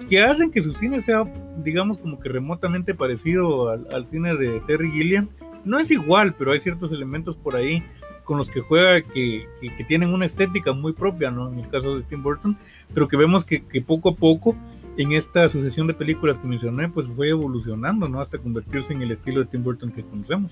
que 0.09 0.21
hacen 0.23 0.51
que 0.51 0.61
su 0.61 0.73
cine 0.73 1.01
sea, 1.01 1.23
digamos, 1.63 1.97
como 1.97 2.19
que 2.19 2.29
remotamente 2.29 2.95
parecido 2.95 3.69
al, 3.69 4.07
cine 4.07 4.35
de 4.35 4.59
Terry 4.61 4.91
Gilliam. 4.91 5.29
No 5.63 5.79
es 5.79 5.91
igual, 5.91 6.35
pero 6.37 6.51
hay 6.51 6.59
ciertos 6.59 6.91
elementos 6.91 7.37
por 7.37 7.55
ahí 7.55 7.83
con 8.23 8.37
los 8.37 8.49
que 8.49 8.61
juega 8.61 9.01
que, 9.01 9.47
que, 9.61 9.83
tienen 9.83 10.13
una 10.13 10.25
estética 10.25 10.73
muy 10.73 10.93
propia, 10.93 11.31
¿no? 11.31 11.51
En 11.51 11.59
el 11.59 11.69
caso 11.69 11.95
de 11.95 12.03
Tim 12.03 12.23
Burton, 12.23 12.57
pero 12.93 13.07
que 13.07 13.17
vemos 13.17 13.45
que, 13.45 13.63
que 13.63 13.81
poco 13.81 14.09
a 14.09 14.15
poco 14.15 14.55
en 14.97 15.11
esta 15.11 15.49
sucesión 15.49 15.87
de 15.87 15.93
películas 15.93 16.39
que 16.39 16.47
mencioné, 16.47 16.89
pues 16.89 17.07
fue 17.07 17.29
evolucionando, 17.29 18.07
¿no? 18.07 18.21
Hasta 18.21 18.37
convertirse 18.37 18.93
en 18.93 19.01
el 19.01 19.11
estilo 19.11 19.41
de 19.41 19.47
Tim 19.47 19.63
Burton 19.63 19.91
que 19.91 20.03
conocemos. 20.03 20.51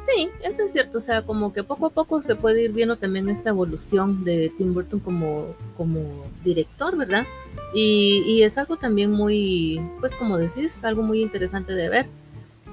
Sí, 0.00 0.28
eso 0.42 0.62
es 0.62 0.72
cierto, 0.72 0.98
o 0.98 1.00
sea, 1.00 1.22
como 1.22 1.52
que 1.52 1.62
poco 1.62 1.86
a 1.86 1.90
poco 1.90 2.20
se 2.22 2.36
puede 2.36 2.64
ir 2.64 2.72
viendo 2.72 2.96
también 2.96 3.28
esta 3.28 3.50
evolución 3.50 4.24
de 4.24 4.52
Tim 4.56 4.74
Burton 4.74 5.00
como, 5.00 5.54
como 5.76 6.26
director, 6.42 6.96
¿verdad? 6.96 7.26
Y, 7.72 8.42
es 8.42 8.58
algo 8.58 8.76
también 8.76 9.10
muy, 9.10 9.80
pues 10.00 10.14
como 10.14 10.36
decís, 10.36 10.82
algo 10.84 11.02
muy 11.02 11.22
interesante 11.22 11.74
de 11.74 11.88
ver. 11.88 12.06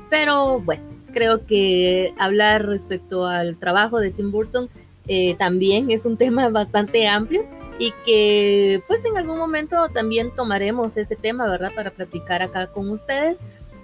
Pero 0.10 0.60
bueno, 0.60 0.84
creo 1.14 1.46
que 1.46 2.14
hablar 2.18 2.66
respecto 2.66 3.26
al 3.26 3.56
trabajo 3.56 4.00
de 4.00 4.12
Tim 4.12 4.32
Burton 4.32 4.70
eh, 5.08 5.36
también 5.36 5.90
es 5.90 6.06
un 6.06 6.18
tema 6.24 6.50
bastante 6.50 7.08
amplio 7.08 7.46
y 7.82 7.94
que 8.06 8.84
pues 8.86 9.04
en 9.06 9.18
algún 9.18 9.40
momento 9.40 9.90
también 9.90 10.30
tomaremos 10.30 10.98
ese 10.98 11.16
tema, 11.16 11.48
¿verdad? 11.48 11.72
Para 11.76 11.90
platicar 11.90 12.44
acá 12.44 12.68
con 12.68 12.92
ustedes. 12.92 13.40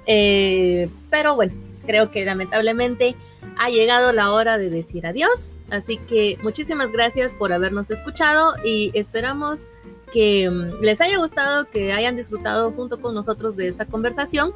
Eh, 0.06 0.88
pero 1.10 1.34
bueno, 1.34 1.54
creo 1.84 2.12
que 2.12 2.24
lamentablemente 2.24 3.16
ha 3.58 3.72
llegado 3.72 4.12
la 4.12 4.32
hora 4.32 4.60
de 4.60 4.70
decir 4.70 5.08
adiós. 5.08 5.58
Así 5.72 5.98
que 5.98 6.38
muchísimas 6.44 6.92
gracias 6.92 7.34
por 7.34 7.52
habernos 7.52 7.90
escuchado 7.90 8.54
y 8.64 8.92
esperamos 8.94 9.68
que 10.14 10.48
mm, 10.48 10.80
les 10.84 11.02
haya 11.02 11.18
gustado, 11.18 11.68
que 11.68 11.92
hayan 11.92 12.16
disfrutado 12.16 12.72
junto 12.74 13.02
con 13.02 13.16
nosotros 13.16 13.56
de 13.56 13.68
esta 13.68 13.88
conversación 13.88 14.54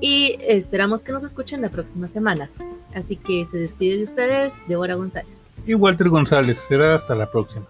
y 0.00 0.38
esperamos 0.40 1.02
que 1.02 1.12
nos 1.12 1.22
escuchen 1.22 1.60
la 1.60 1.68
próxima 1.68 2.08
semana. 2.08 2.48
Así 2.94 3.16
que 3.16 3.44
se 3.44 3.58
despide 3.58 3.98
de 3.98 4.04
ustedes, 4.04 4.54
Deborah 4.68 4.94
González. 4.94 5.36
Y 5.66 5.74
Walter 5.74 6.08
González. 6.08 6.60
Será 6.60 6.94
hasta 6.94 7.14
la 7.14 7.30
próxima. 7.30 7.66